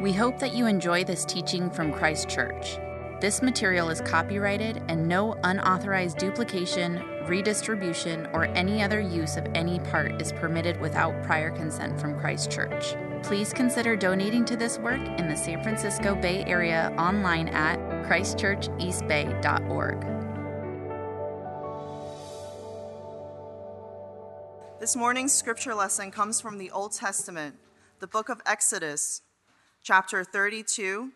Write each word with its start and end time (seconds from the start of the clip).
We 0.00 0.12
hope 0.12 0.38
that 0.38 0.54
you 0.54 0.66
enjoy 0.66 1.02
this 1.02 1.24
teaching 1.24 1.68
from 1.68 1.92
Christ 1.92 2.28
Church. 2.28 2.78
This 3.20 3.42
material 3.42 3.90
is 3.90 4.00
copyrighted 4.00 4.80
and 4.86 5.08
no 5.08 5.32
unauthorized 5.42 6.18
duplication, 6.18 7.02
redistribution, 7.26 8.28
or 8.32 8.44
any 8.44 8.80
other 8.80 9.00
use 9.00 9.36
of 9.36 9.44
any 9.56 9.80
part 9.80 10.22
is 10.22 10.30
permitted 10.30 10.80
without 10.80 11.20
prior 11.24 11.50
consent 11.50 12.00
from 12.00 12.16
Christ 12.16 12.48
Church. 12.48 12.94
Please 13.24 13.52
consider 13.52 13.96
donating 13.96 14.44
to 14.44 14.56
this 14.56 14.78
work 14.78 15.00
in 15.18 15.28
the 15.28 15.34
San 15.34 15.64
Francisco 15.64 16.14
Bay 16.14 16.44
Area 16.44 16.94
online 16.96 17.48
at 17.48 17.80
christchurcheastbay.org. 18.06 20.06
This 24.78 24.94
morning's 24.94 25.32
scripture 25.32 25.74
lesson 25.74 26.12
comes 26.12 26.40
from 26.40 26.58
the 26.58 26.70
Old 26.70 26.92
Testament, 26.92 27.56
the 27.98 28.06
book 28.06 28.28
of 28.28 28.40
Exodus, 28.46 29.22
chapter 29.82 30.24
32, 30.24 31.12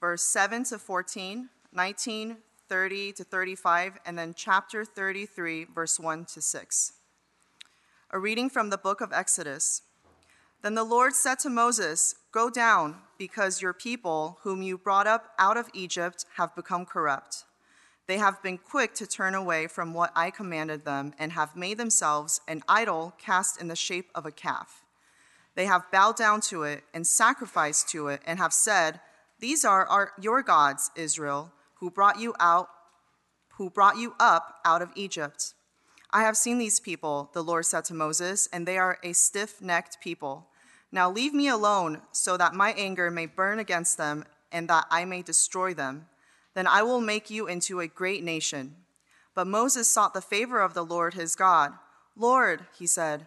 verse 0.00 0.22
7 0.22 0.64
to 0.64 0.78
14, 0.78 1.48
19, 1.72 2.36
30 2.68 3.12
to 3.12 3.24
35, 3.24 3.98
and 4.06 4.18
then 4.18 4.34
chapter 4.36 4.84
33, 4.84 5.64
verse 5.64 5.98
1 5.98 6.24
to 6.26 6.40
6. 6.40 6.92
A 8.10 8.18
reading 8.18 8.48
from 8.48 8.70
the 8.70 8.78
book 8.78 9.00
of 9.00 9.12
Exodus. 9.12 9.82
Then 10.62 10.74
the 10.74 10.84
Lord 10.84 11.14
said 11.14 11.38
to 11.40 11.50
Moses, 11.50 12.14
Go 12.32 12.50
down, 12.50 12.96
because 13.16 13.62
your 13.62 13.72
people, 13.72 14.38
whom 14.42 14.62
you 14.62 14.76
brought 14.76 15.06
up 15.06 15.32
out 15.38 15.56
of 15.56 15.68
Egypt, 15.72 16.24
have 16.36 16.54
become 16.54 16.84
corrupt. 16.84 17.44
They 18.06 18.18
have 18.18 18.42
been 18.42 18.58
quick 18.58 18.94
to 18.94 19.06
turn 19.06 19.34
away 19.34 19.66
from 19.66 19.92
what 19.92 20.12
I 20.16 20.30
commanded 20.30 20.84
them 20.84 21.12
and 21.18 21.32
have 21.32 21.54
made 21.54 21.76
themselves 21.76 22.40
an 22.48 22.62
idol 22.66 23.14
cast 23.18 23.60
in 23.60 23.68
the 23.68 23.76
shape 23.76 24.10
of 24.14 24.24
a 24.24 24.32
calf. 24.32 24.82
They 25.58 25.66
have 25.66 25.90
bowed 25.90 26.14
down 26.14 26.40
to 26.42 26.62
it 26.62 26.84
and 26.94 27.04
sacrificed 27.04 27.88
to 27.88 28.06
it 28.06 28.22
and 28.24 28.38
have 28.38 28.52
said, 28.52 29.00
These 29.40 29.64
are 29.64 29.84
our, 29.86 30.12
your 30.16 30.40
gods, 30.40 30.92
Israel, 30.94 31.50
who 31.80 31.90
brought 31.90 32.20
you 32.20 32.32
out, 32.38 32.68
who 33.56 33.68
brought 33.68 33.96
you 33.96 34.14
up 34.20 34.60
out 34.64 34.82
of 34.82 34.92
Egypt. 34.94 35.54
I 36.12 36.22
have 36.22 36.36
seen 36.36 36.58
these 36.58 36.78
people, 36.78 37.30
the 37.32 37.42
Lord 37.42 37.66
said 37.66 37.84
to 37.86 37.94
Moses, 37.94 38.48
and 38.52 38.68
they 38.68 38.78
are 38.78 39.00
a 39.02 39.12
stiff 39.12 39.60
necked 39.60 40.00
people. 40.00 40.46
Now 40.92 41.10
leave 41.10 41.34
me 41.34 41.48
alone 41.48 42.02
so 42.12 42.36
that 42.36 42.54
my 42.54 42.70
anger 42.74 43.10
may 43.10 43.26
burn 43.26 43.58
against 43.58 43.98
them 43.98 44.26
and 44.52 44.68
that 44.68 44.86
I 44.92 45.04
may 45.06 45.22
destroy 45.22 45.74
them. 45.74 46.06
Then 46.54 46.68
I 46.68 46.84
will 46.84 47.00
make 47.00 47.30
you 47.30 47.48
into 47.48 47.80
a 47.80 47.88
great 47.88 48.22
nation. 48.22 48.76
But 49.34 49.48
Moses 49.48 49.88
sought 49.88 50.14
the 50.14 50.20
favor 50.20 50.60
of 50.60 50.74
the 50.74 50.84
Lord 50.84 51.14
his 51.14 51.34
God. 51.34 51.72
Lord, 52.14 52.66
he 52.78 52.86
said, 52.86 53.26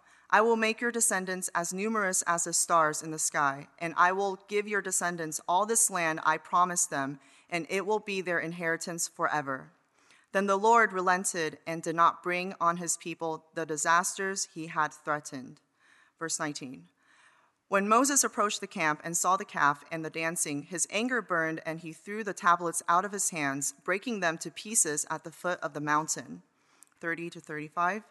I 0.33 0.39
will 0.39 0.55
make 0.55 0.79
your 0.79 0.91
descendants 0.91 1.49
as 1.53 1.73
numerous 1.73 2.21
as 2.25 2.45
the 2.45 2.53
stars 2.53 3.01
in 3.01 3.11
the 3.11 3.19
sky, 3.19 3.67
and 3.79 3.93
I 3.97 4.13
will 4.13 4.39
give 4.47 4.67
your 4.67 4.81
descendants 4.81 5.41
all 5.45 5.65
this 5.65 5.89
land 5.89 6.21
I 6.23 6.37
promised 6.37 6.89
them, 6.89 7.19
and 7.49 7.67
it 7.69 7.85
will 7.85 7.99
be 7.99 8.21
their 8.21 8.39
inheritance 8.39 9.09
forever. 9.09 9.71
Then 10.31 10.47
the 10.47 10.57
Lord 10.57 10.93
relented 10.93 11.57
and 11.67 11.83
did 11.83 11.95
not 11.95 12.23
bring 12.23 12.55
on 12.61 12.77
his 12.77 12.95
people 12.95 13.43
the 13.55 13.65
disasters 13.65 14.47
he 14.53 14.67
had 14.67 14.93
threatened. 14.93 15.59
Verse 16.17 16.39
19. 16.39 16.85
When 17.67 17.89
Moses 17.89 18.23
approached 18.23 18.61
the 18.61 18.67
camp 18.67 19.01
and 19.03 19.15
saw 19.15 19.35
the 19.35 19.45
calf 19.45 19.83
and 19.91 20.03
the 20.03 20.09
dancing, 20.09 20.63
his 20.63 20.87
anger 20.91 21.21
burned, 21.21 21.61
and 21.65 21.79
he 21.79 21.91
threw 21.91 22.23
the 22.23 22.33
tablets 22.33 22.81
out 22.87 23.03
of 23.03 23.11
his 23.11 23.31
hands, 23.31 23.73
breaking 23.83 24.21
them 24.21 24.37
to 24.39 24.51
pieces 24.51 25.05
at 25.09 25.25
the 25.25 25.31
foot 25.31 25.59
of 25.61 25.73
the 25.73 25.81
mountain. 25.81 26.41
30 27.01 27.29
to 27.31 27.39
35. 27.39 28.03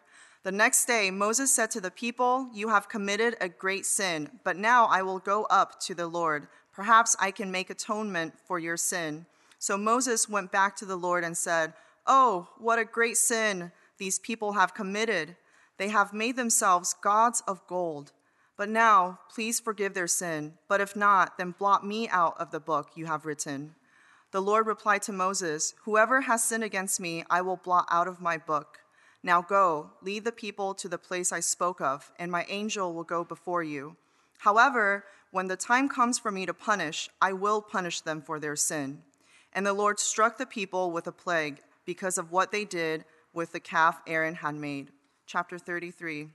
The 0.43 0.51
next 0.51 0.85
day, 0.85 1.11
Moses 1.11 1.53
said 1.53 1.69
to 1.71 1.81
the 1.81 1.91
people, 1.91 2.49
You 2.51 2.69
have 2.69 2.89
committed 2.89 3.35
a 3.39 3.47
great 3.47 3.85
sin, 3.85 4.39
but 4.43 4.57
now 4.57 4.87
I 4.87 5.03
will 5.03 5.19
go 5.19 5.43
up 5.51 5.79
to 5.81 5.93
the 5.93 6.07
Lord. 6.07 6.47
Perhaps 6.73 7.15
I 7.19 7.29
can 7.29 7.51
make 7.51 7.69
atonement 7.69 8.33
for 8.47 8.57
your 8.57 8.77
sin. 8.77 9.27
So 9.59 9.77
Moses 9.77 10.27
went 10.27 10.51
back 10.51 10.75
to 10.77 10.85
the 10.85 10.95
Lord 10.95 11.23
and 11.23 11.37
said, 11.37 11.73
Oh, 12.07 12.49
what 12.57 12.79
a 12.79 12.85
great 12.85 13.17
sin 13.17 13.71
these 13.99 14.17
people 14.17 14.53
have 14.53 14.73
committed. 14.73 15.35
They 15.77 15.89
have 15.89 16.11
made 16.11 16.37
themselves 16.37 16.95
gods 17.03 17.43
of 17.47 17.65
gold. 17.67 18.11
But 18.57 18.69
now, 18.69 19.19
please 19.33 19.59
forgive 19.59 19.93
their 19.93 20.07
sin. 20.07 20.53
But 20.67 20.81
if 20.81 20.95
not, 20.95 21.37
then 21.37 21.53
blot 21.57 21.85
me 21.85 22.09
out 22.09 22.35
of 22.39 22.49
the 22.49 22.59
book 22.59 22.89
you 22.95 23.05
have 23.05 23.27
written. 23.27 23.75
The 24.31 24.41
Lord 24.41 24.65
replied 24.65 25.03
to 25.03 25.11
Moses, 25.11 25.75
Whoever 25.83 26.21
has 26.21 26.43
sinned 26.43 26.63
against 26.63 26.99
me, 26.99 27.23
I 27.29 27.41
will 27.41 27.57
blot 27.57 27.85
out 27.91 28.07
of 28.07 28.19
my 28.19 28.37
book. 28.37 28.80
Now 29.23 29.41
go, 29.41 29.91
lead 30.01 30.23
the 30.23 30.31
people 30.31 30.73
to 30.75 30.89
the 30.89 30.97
place 30.97 31.31
I 31.31 31.39
spoke 31.39 31.79
of, 31.79 32.11
and 32.17 32.31
my 32.31 32.45
angel 32.49 32.93
will 32.93 33.03
go 33.03 33.23
before 33.23 33.63
you. 33.63 33.95
However, 34.39 35.05
when 35.31 35.47
the 35.47 35.55
time 35.55 35.87
comes 35.87 36.17
for 36.17 36.31
me 36.31 36.45
to 36.45 36.53
punish, 36.53 37.09
I 37.21 37.33
will 37.33 37.61
punish 37.61 38.01
them 38.01 38.21
for 38.21 38.39
their 38.39 38.55
sin. 38.55 39.03
And 39.53 39.65
the 39.65 39.73
Lord 39.73 39.99
struck 39.99 40.37
the 40.37 40.45
people 40.45 40.91
with 40.91 41.05
a 41.07 41.11
plague 41.11 41.61
because 41.85 42.17
of 42.17 42.31
what 42.31 42.51
they 42.51 42.65
did 42.65 43.05
with 43.33 43.51
the 43.51 43.59
calf 43.59 44.01
Aaron 44.07 44.35
had 44.35 44.55
made. 44.55 44.89
Chapter 45.25 45.59
33. 45.59 46.29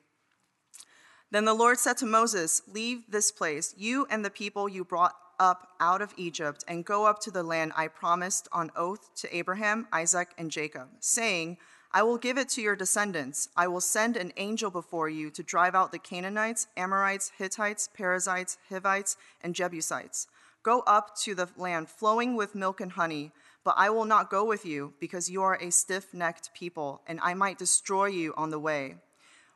Then 1.31 1.45
the 1.45 1.55
Lord 1.55 1.79
said 1.79 1.97
to 1.99 2.07
Moses, 2.07 2.63
Leave 2.73 3.11
this 3.11 3.33
place, 3.33 3.75
you 3.77 4.07
and 4.11 4.25
the 4.25 4.31
people 4.31 4.69
you 4.69 4.85
brought 4.85 5.15
up 5.39 5.69
out 5.81 6.01
of 6.01 6.15
Egypt, 6.17 6.65
and 6.69 6.85
go 6.85 7.05
up 7.05 7.19
to 7.21 7.31
the 7.31 7.43
land 7.43 7.73
I 7.77 7.89
promised 7.89 8.49
on 8.53 8.71
oath 8.77 9.11
to 9.17 9.37
Abraham, 9.37 9.87
Isaac, 9.93 10.29
and 10.39 10.51
Jacob, 10.51 10.89
saying, 11.01 11.59
I 11.97 12.03
will 12.03 12.19
give 12.19 12.37
it 12.37 12.51
to 12.51 12.61
your 12.61 12.77
descendants. 12.77 13.49
I 13.57 13.69
will 13.69 13.81
send 13.81 14.19
an 14.19 14.31
angel 14.37 14.71
before 14.71 15.09
you 15.09 15.31
to 15.31 15.43
drive 15.43 15.75
out 15.75 15.93
the 15.93 15.99
Canaanites, 15.99 16.67
Amorites, 16.77 17.33
Hittites, 17.39 17.89
Perizzites, 17.95 18.59
Hivites, 18.69 19.17
and 19.41 19.55
Jebusites. 19.55 20.27
Go 20.63 20.81
up 20.81 21.17
to 21.21 21.35
the 21.35 21.49
land 21.57 21.89
flowing 21.89 22.37
with 22.37 22.55
milk 22.55 22.83
and 22.83 22.93
honey, 22.93 23.33
but 23.65 23.77
I 23.79 23.89
will 23.89 24.05
not 24.05 24.29
go 24.29 24.45
with 24.45 24.67
you, 24.67 24.93
because 25.01 25.31
you 25.31 25.41
are 25.41 25.55
a 25.55 25.71
stiff 25.71 26.13
necked 26.13 26.53
people, 26.53 27.01
and 27.07 27.19
I 27.23 27.33
might 27.33 27.57
destroy 27.57 28.09
you 28.09 28.35
on 28.37 28.51
the 28.51 28.59
way. 28.59 28.97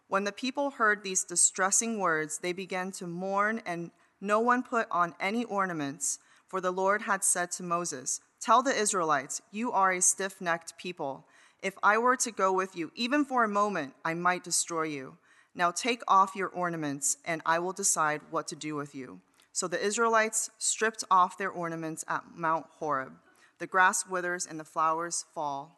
When 0.09 0.25
the 0.25 0.33
people 0.33 0.71
heard 0.71 1.05
these 1.05 1.25
distressing 1.25 1.99
words, 1.99 2.39
they 2.39 2.55
began 2.55 2.91
to 2.93 3.07
mourn, 3.07 3.61
and 3.67 3.91
no 4.19 4.41
one 4.41 4.63
put 4.63 4.87
on 4.91 5.15
any 5.21 5.45
ornaments, 5.45 6.19
for 6.49 6.63
the 6.63 6.73
Lord 6.73 7.03
had 7.03 7.23
said 7.23 7.51
to 7.51 7.63
Moses, 7.63 8.23
Tell 8.41 8.63
the 8.63 8.75
Israelites, 8.75 9.43
you 9.53 9.73
are 9.73 9.93
a 9.93 10.01
stiff 10.01 10.41
necked 10.41 10.79
people. 10.79 11.27
If 11.63 11.75
I 11.83 11.99
were 11.99 12.17
to 12.17 12.31
go 12.31 12.53
with 12.53 12.75
you, 12.75 12.91
even 12.95 13.23
for 13.23 13.45
a 13.45 13.49
moment, 13.49 13.93
I 14.03 14.15
might 14.15 14.43
destroy 14.43 14.85
you. 14.85 15.19
Now 15.55 15.71
take 15.71 16.01
off 16.09 16.35
your 16.35 16.49
ornaments, 16.49 17.19
and 17.27 17.43
I 17.45 17.59
will 17.59 17.75
decide 17.75 18.23
what 18.31 18.49
to 18.49 18.57
do 18.57 18.77
with 18.77 18.95
you. 18.95 19.21
So 19.53 19.69
the 19.69 19.85
Israelites 19.85 20.51
stripped 20.57 21.05
off 21.11 21.37
their 21.37 21.51
ornaments 21.51 22.03
at 22.09 22.23
Mount 22.35 22.65
Horeb. 22.79 23.13
The 23.59 23.67
grass 23.67 24.07
withers 24.07 24.47
and 24.47 24.59
the 24.59 24.65
flowers 24.65 25.27
fall. 25.35 25.77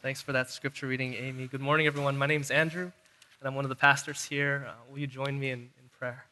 Thanks 0.00 0.22
for 0.22 0.32
that 0.32 0.50
scripture 0.50 0.86
reading, 0.86 1.12
Amy. 1.14 1.48
Good 1.48 1.60
morning, 1.60 1.86
everyone. 1.86 2.16
My 2.16 2.26
name 2.26 2.40
is 2.40 2.50
Andrew, 2.50 2.90
and 3.40 3.46
I'm 3.46 3.54
one 3.54 3.66
of 3.66 3.68
the 3.68 3.76
pastors 3.76 4.24
here. 4.24 4.66
Uh, 4.66 4.72
will 4.90 4.98
you 4.98 5.06
join 5.06 5.38
me 5.38 5.50
in, 5.50 5.60
in 5.60 5.90
prayer? 5.98 6.24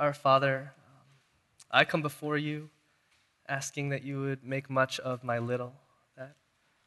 Our 0.00 0.14
Father, 0.14 0.72
I 1.70 1.84
come 1.84 2.00
before 2.00 2.38
you 2.38 2.70
asking 3.46 3.90
that 3.90 4.02
you 4.02 4.22
would 4.22 4.42
make 4.42 4.70
much 4.70 4.98
of 4.98 5.22
my 5.22 5.38
little, 5.38 5.74
that 6.16 6.36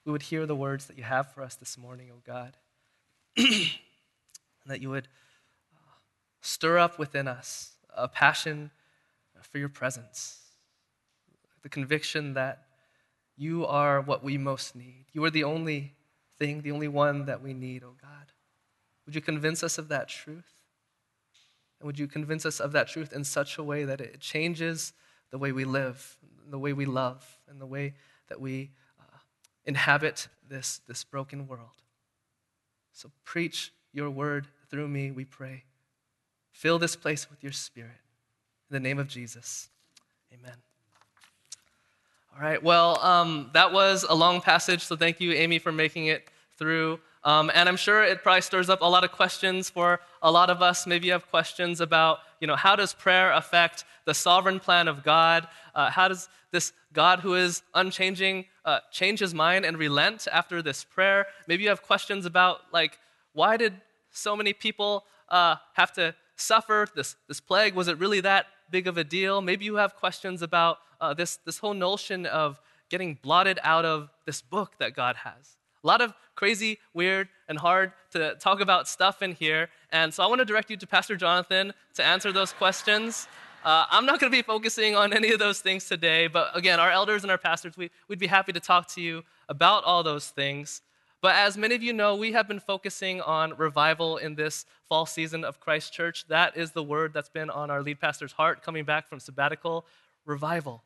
we 0.04 0.12
would 0.12 0.24
hear 0.24 0.48
the 0.48 0.56
words 0.56 0.88
that 0.88 0.98
you 0.98 1.04
have 1.04 1.32
for 1.32 1.44
us 1.44 1.54
this 1.54 1.78
morning, 1.78 2.10
O 2.10 2.16
oh 2.16 2.22
God, 2.26 2.58
and 3.38 3.70
that 4.66 4.82
you 4.82 4.90
would 4.90 5.08
uh, 5.76 5.92
stir 6.42 6.80
up 6.80 6.98
within 6.98 7.28
us 7.28 7.74
a 7.96 8.08
passion 8.08 8.72
for 9.44 9.60
your 9.60 9.70
presence, 9.70 10.40
the 11.62 11.70
conviction 11.70 12.34
that 12.34 12.64
you 13.38 13.64
are 13.68 14.02
what 14.02 14.24
we 14.24 14.40
most 14.40 14.76
need. 14.76 15.06
You 15.14 15.24
are 15.24 15.30
the 15.30 15.44
only 15.44 15.94
thing, 16.40 16.64
the 16.64 16.72
only 16.72 16.88
one 16.88 17.26
that 17.26 17.44
we 17.44 17.54
need, 17.54 17.84
oh 17.84 17.94
God. 18.02 18.32
Would 19.06 19.14
you 19.14 19.22
convince 19.22 19.62
us 19.62 19.78
of 19.78 19.88
that 19.90 20.10
truth? 20.10 20.63
And 21.84 21.88
would 21.88 22.00
you 22.00 22.08
convince 22.08 22.46
us 22.46 22.62
of 22.62 22.72
that 22.72 22.88
truth 22.88 23.12
in 23.12 23.26
such 23.26 23.58
a 23.58 23.64
way 23.64 23.84
that 23.84 24.00
it 24.00 24.22
changes 24.22 24.94
the 25.32 25.38
way 25.38 25.52
we 25.52 25.66
live, 25.66 26.16
the 26.50 26.58
way 26.58 26.72
we 26.72 26.86
love, 26.86 27.38
and 27.50 27.60
the 27.60 27.66
way 27.66 27.96
that 28.30 28.40
we 28.40 28.72
uh, 28.98 29.18
inhabit 29.66 30.30
this, 30.48 30.80
this 30.88 31.04
broken 31.04 31.46
world. 31.46 31.82
So 32.94 33.12
preach 33.26 33.74
your 33.92 34.10
word 34.10 34.48
through 34.70 34.88
me, 34.88 35.12
we 35.12 35.26
pray. 35.26 35.66
Fill 36.54 36.80
this 36.80 36.96
place 36.96 37.30
with 37.30 37.44
your 37.44 37.52
spirit. 37.52 38.00
In 38.70 38.76
the 38.76 38.80
name 38.80 38.98
of 38.98 39.10
Jesus, 39.10 39.68
amen. 40.34 40.56
All 42.34 42.42
right, 42.42 42.64
well, 42.64 42.98
um, 43.02 43.50
that 43.52 43.74
was 43.74 44.06
a 44.08 44.16
long 44.16 44.40
passage, 44.40 44.86
so 44.86 44.96
thank 44.96 45.20
you, 45.20 45.34
Amy, 45.34 45.60
for 45.60 45.74
making 45.74 46.06
it 46.06 46.30
through. 46.58 47.02
Um, 47.26 47.50
and 47.54 47.70
I'm 47.70 47.78
sure 47.78 48.04
it 48.04 48.22
probably 48.22 48.42
stirs 48.42 48.70
up 48.70 48.82
a 48.82 48.86
lot 48.86 49.04
of 49.04 49.12
questions 49.12 49.70
for 49.70 50.02
a 50.22 50.32
lot 50.32 50.50
of 50.50 50.62
us. 50.62 50.86
Maybe 50.86 51.08
you 51.08 51.14
have 51.14 51.30
questions 51.30 51.80
about, 51.80 52.20
you 52.42 52.48
know, 52.48 52.56
how 52.56 52.76
does 52.76 52.94
prayer 52.94 53.32
affect 53.32 53.86
the 54.06 54.14
sovereign 54.14 54.60
plan 54.60 54.88
of 54.90 55.04
God? 55.04 55.48
Uh, 55.74 55.90
how 55.90 56.10
does 56.10 56.28
this 56.52 56.74
God 56.92 57.22
who 57.22 57.36
is 57.36 57.64
unchanging 57.74 58.46
uh, 58.66 58.80
change 58.92 59.20
his 59.20 59.34
mind 59.34 59.64
and 59.66 59.78
relent 59.78 60.28
after 60.32 60.62
this 60.62 60.84
prayer? 60.84 61.28
Maybe 61.48 61.64
you 61.64 61.70
have 61.70 61.82
questions 61.82 62.26
about, 62.26 62.62
like, 62.74 63.00
why 63.32 63.58
did 63.58 63.74
so 64.12 64.36
many 64.36 64.52
people 64.54 65.06
uh, 65.30 65.56
have 65.74 65.94
to 65.94 66.16
suffer 66.36 66.88
this, 66.94 67.16
this 67.28 67.40
plague? 67.40 67.74
Was 67.74 67.88
it 67.88 67.98
really 68.00 68.20
that 68.22 68.48
big 68.70 68.88
of 68.88 68.98
a 68.98 69.04
deal? 69.04 69.42
Maybe 69.42 69.64
you 69.64 69.76
have 69.76 69.96
questions 69.96 70.42
about 70.42 70.80
uh, 71.00 71.14
this, 71.14 71.38
this 71.46 71.58
whole 71.58 71.74
notion 71.74 72.26
of 72.26 72.60
getting 72.90 73.18
blotted 73.22 73.60
out 73.64 73.86
of 73.86 74.10
this 74.26 74.42
book 74.42 74.74
that 74.80 74.94
God 74.94 75.16
has. 75.16 75.58
A 75.84 75.88
lot 75.88 76.02
of 76.02 76.14
crazy, 76.36 76.80
weird, 76.94 77.28
and 77.50 77.58
hard 77.58 77.92
to 78.12 78.36
talk 78.36 78.62
about 78.62 78.88
stuff 78.88 79.22
in 79.22 79.34
here. 79.34 79.70
And 79.92 80.14
so 80.14 80.24
I 80.24 80.28
want 80.28 80.40
to 80.40 80.46
direct 80.46 80.70
you 80.70 80.78
to 80.78 80.88
Pastor 80.88 81.18
Jonathan 81.18 81.74
to 81.96 82.04
answer 82.04 82.32
those 82.32 82.54
questions. 82.54 83.28
Uh, 83.66 83.86
I'm 83.92 84.06
not 84.06 84.20
going 84.20 84.32
to 84.32 84.38
be 84.38 84.42
focusing 84.42 84.96
on 84.96 85.14
any 85.14 85.32
of 85.32 85.40
those 85.40 85.60
things 85.60 85.88
today, 85.88 86.28
but 86.28 86.56
again, 86.56 86.80
our 86.80 86.92
elders 86.92 87.24
and 87.24 87.32
our 87.32 87.38
pastors, 87.38 87.78
we, 87.78 87.92
we'd 88.08 88.20
be 88.20 88.28
happy 88.28 88.54
to 88.54 88.60
talk 88.60 88.88
to 88.90 89.02
you 89.02 89.24
about 89.50 89.84
all 89.84 90.04
those 90.04 90.30
things. 90.30 90.82
But 91.22 91.36
as 91.36 91.58
many 91.58 91.76
of 91.76 91.84
you 91.84 91.94
know, 91.94 92.16
we 92.16 92.34
have 92.34 92.48
been 92.48 92.60
focusing 92.60 93.22
on 93.22 93.54
revival 93.56 94.18
in 94.18 94.36
this 94.36 94.66
fall 94.90 95.06
season 95.06 95.46
of 95.46 95.62
Christ 95.62 95.94
Church. 95.94 96.28
That 96.28 96.58
is 96.58 96.72
the 96.72 96.84
word 96.84 97.14
that's 97.14 97.30
been 97.30 97.50
on 97.50 97.70
our 97.70 97.82
lead 97.82 98.00
pastor's 98.02 98.34
heart 98.34 98.62
coming 98.64 98.84
back 98.84 99.08
from 99.08 99.22
sabbatical 99.22 99.86
revival. 100.26 100.84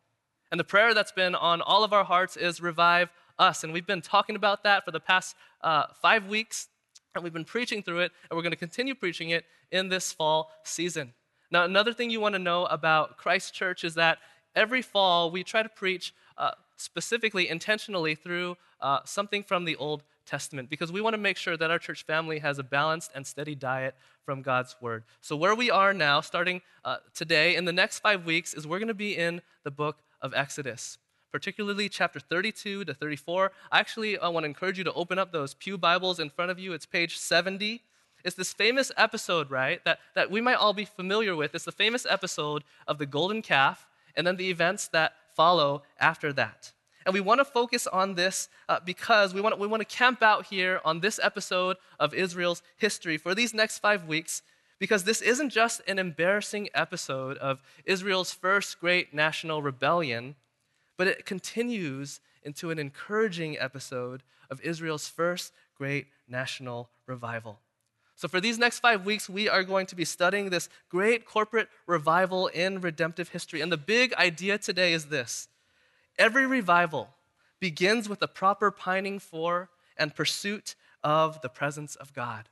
And 0.52 0.60
the 0.60 0.64
prayer 0.64 0.94
that's 0.94 1.12
been 1.12 1.36
on 1.36 1.62
all 1.62 1.84
of 1.84 1.94
our 1.94 2.04
hearts 2.04 2.38
is 2.38 2.62
revive 2.62 3.10
us. 3.40 3.64
And 3.64 3.74
we've 3.74 3.88
been 3.88 4.02
talking 4.02 4.36
about 4.36 4.64
that 4.64 4.86
for 4.86 4.92
the 4.92 5.00
past 5.00 5.36
uh, 5.62 5.86
five 6.02 6.28
weeks, 6.28 6.68
and 7.16 7.24
we've 7.24 7.34
been 7.34 7.46
preaching 7.46 7.82
through 7.82 8.00
it, 8.00 8.12
and 8.30 8.38
we're 8.38 8.44
going 8.44 8.52
to 8.52 8.58
continue 8.58 8.96
preaching 8.96 9.30
it 9.32 9.46
in 9.72 9.90
this 9.90 10.12
fall 10.12 10.52
season. 10.64 11.14
Now, 11.50 11.64
another 11.64 11.94
thing 11.94 12.10
you 12.10 12.20
want 12.20 12.36
to 12.36 12.40
know 12.40 12.66
about 12.66 13.18
Christ 13.18 13.54
Church 13.54 13.84
is 13.84 13.96
that 13.96 14.20
every 14.56 14.82
fall 14.82 15.32
we 15.32 15.44
try 15.44 15.64
to 15.64 15.70
preach 15.70 16.14
uh, 16.38 16.52
specifically, 16.76 17.48
intentionally, 17.50 18.16
through 18.16 18.58
uh, 18.82 19.00
something 19.06 19.44
from 19.44 19.66
the 19.66 19.76
Old 19.78 20.04
Testament 20.26 20.70
because 20.70 20.92
we 20.92 21.00
want 21.00 21.14
to 21.14 21.18
make 21.18 21.38
sure 21.38 21.56
that 21.56 21.72
our 21.72 21.80
church 21.80 22.04
family 22.04 22.40
has 22.40 22.60
a 22.60 22.64
balanced 22.64 23.12
and 23.16 23.26
steady 23.26 23.56
diet 23.56 23.96
from 24.26 24.42
God's 24.42 24.76
Word. 24.82 25.06
So, 25.22 25.38
where 25.38 25.56
we 25.56 25.72
are 25.72 25.94
now, 25.94 26.20
starting 26.22 26.62
uh, 26.84 26.98
today, 27.14 27.56
in 27.56 27.66
the 27.66 27.72
next 27.72 28.00
five 28.00 28.26
weeks, 28.26 28.54
is 28.54 28.68
we're 28.68 28.80
going 28.80 28.90
to 28.90 28.94
be 28.94 29.16
in 29.16 29.42
the 29.64 29.72
book 29.72 30.00
of 30.22 30.34
Exodus 30.34 30.98
particularly 31.38 31.88
chapter 31.88 32.20
32 32.20 32.84
to 32.84 32.96
34. 32.96 33.52
I 33.72 33.80
actually 33.80 34.18
I 34.18 34.28
want 34.28 34.44
to 34.44 34.48
encourage 34.48 34.80
you 34.80 34.84
to 34.86 34.94
open 34.94 35.20
up 35.20 35.32
those 35.32 35.54
Pew 35.54 35.78
Bibles 35.78 36.20
in 36.20 36.32
front 36.32 36.50
of 36.50 36.58
you. 36.58 36.74
It's 36.74 36.88
page 36.88 37.16
70. 37.16 37.84
It's 38.26 38.36
this 38.36 38.54
famous 38.54 38.92
episode, 38.98 39.52
right, 39.52 39.80
that, 39.86 40.00
that 40.16 40.32
we 40.32 40.42
might 40.42 40.56
all 40.56 40.74
be 40.74 40.84
familiar 40.84 41.36
with. 41.36 41.54
It's 41.54 41.64
the 41.64 41.72
famous 41.72 42.08
episode 42.10 42.64
of 42.88 42.98
the 42.98 43.06
golden 43.06 43.44
calf 43.44 43.86
and 44.16 44.26
then 44.26 44.38
the 44.38 44.50
events 44.50 44.88
that 44.88 45.14
follow 45.36 45.84
after 46.00 46.34
that. 46.34 46.72
And 47.06 47.14
we 47.14 47.22
want 47.22 47.40
to 47.40 47.46
focus 47.46 47.86
on 47.86 48.16
this 48.16 48.50
uh, 48.68 48.80
because 48.84 49.36
we 49.36 49.40
want, 49.40 49.60
we 49.60 49.68
want 49.68 49.88
to 49.88 49.96
camp 49.96 50.24
out 50.24 50.48
here 50.48 50.82
on 50.84 51.02
this 51.02 51.20
episode 51.22 51.78
of 52.00 52.16
Israel's 52.16 52.64
history 52.78 53.20
for 53.20 53.36
these 53.36 53.54
next 53.54 53.78
five 53.78 54.08
weeks 54.08 54.42
because 54.80 55.04
this 55.04 55.22
isn't 55.22 55.52
just 55.52 55.82
an 55.88 56.00
embarrassing 56.00 56.70
episode 56.74 57.38
of 57.38 57.62
Israel's 57.86 58.32
first 58.32 58.80
great 58.80 59.14
national 59.14 59.62
rebellion 59.62 60.34
but 60.98 61.08
it 61.08 61.26
continues 61.26 62.20
into 62.44 62.72
an 62.72 62.80
encouraging 62.80 63.58
episode 63.58 64.24
of 64.50 64.62
Israel's 64.62 65.08
first 65.08 65.54
great 65.78 66.08
national 66.28 66.90
revival. 67.06 67.60
So, 68.16 68.28
for 68.28 68.42
these 68.42 68.58
next 68.58 68.80
five 68.80 69.06
weeks, 69.06 69.30
we 69.30 69.48
are 69.48 69.64
going 69.64 69.86
to 69.88 69.96
be 69.96 70.04
studying 70.04 70.50
this 70.50 70.70
great 70.90 71.26
corporate 71.26 71.70
revival 71.86 72.48
in 72.48 72.82
redemptive 72.82 73.30
history. 73.30 73.62
And 73.62 73.72
the 73.72 73.78
big 73.78 74.14
idea 74.16 74.58
today 74.58 74.94
is 74.94 75.06
this 75.06 75.48
every 76.18 76.48
revival 76.48 77.10
begins 77.60 78.10
with 78.10 78.22
a 78.24 78.28
proper 78.28 78.72
pining 78.72 79.20
for 79.20 79.70
and 79.98 80.16
pursuit 80.16 80.76
of 81.04 81.42
the 81.42 81.50
presence 81.50 81.96
of 81.96 82.14
God. 82.14 82.50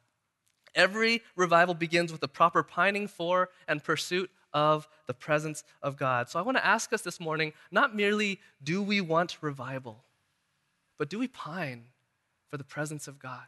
Every 0.76 1.24
revival 1.36 1.74
begins 1.74 2.12
with 2.12 2.22
a 2.22 2.28
proper 2.28 2.62
pining 2.62 3.08
for 3.08 3.50
and 3.68 3.84
pursuit 3.84 4.30
of 4.56 4.88
the 5.06 5.14
presence 5.14 5.64
of 5.84 5.98
God. 5.98 6.30
So 6.30 6.40
I 6.40 6.42
want 6.42 6.58
to 6.58 6.66
ask 6.66 6.94
us 6.94 7.02
this 7.02 7.20
morning 7.20 7.54
not 7.70 7.96
merely 7.96 8.40
do 8.64 8.82
we 8.82 9.02
want 9.02 9.38
revival, 9.42 10.04
but 10.98 11.10
do 11.10 11.20
we 11.20 11.28
pine 11.28 11.84
for 12.50 12.58
the 12.58 12.64
presence 12.64 13.08
of 13.08 13.20
God? 13.20 13.44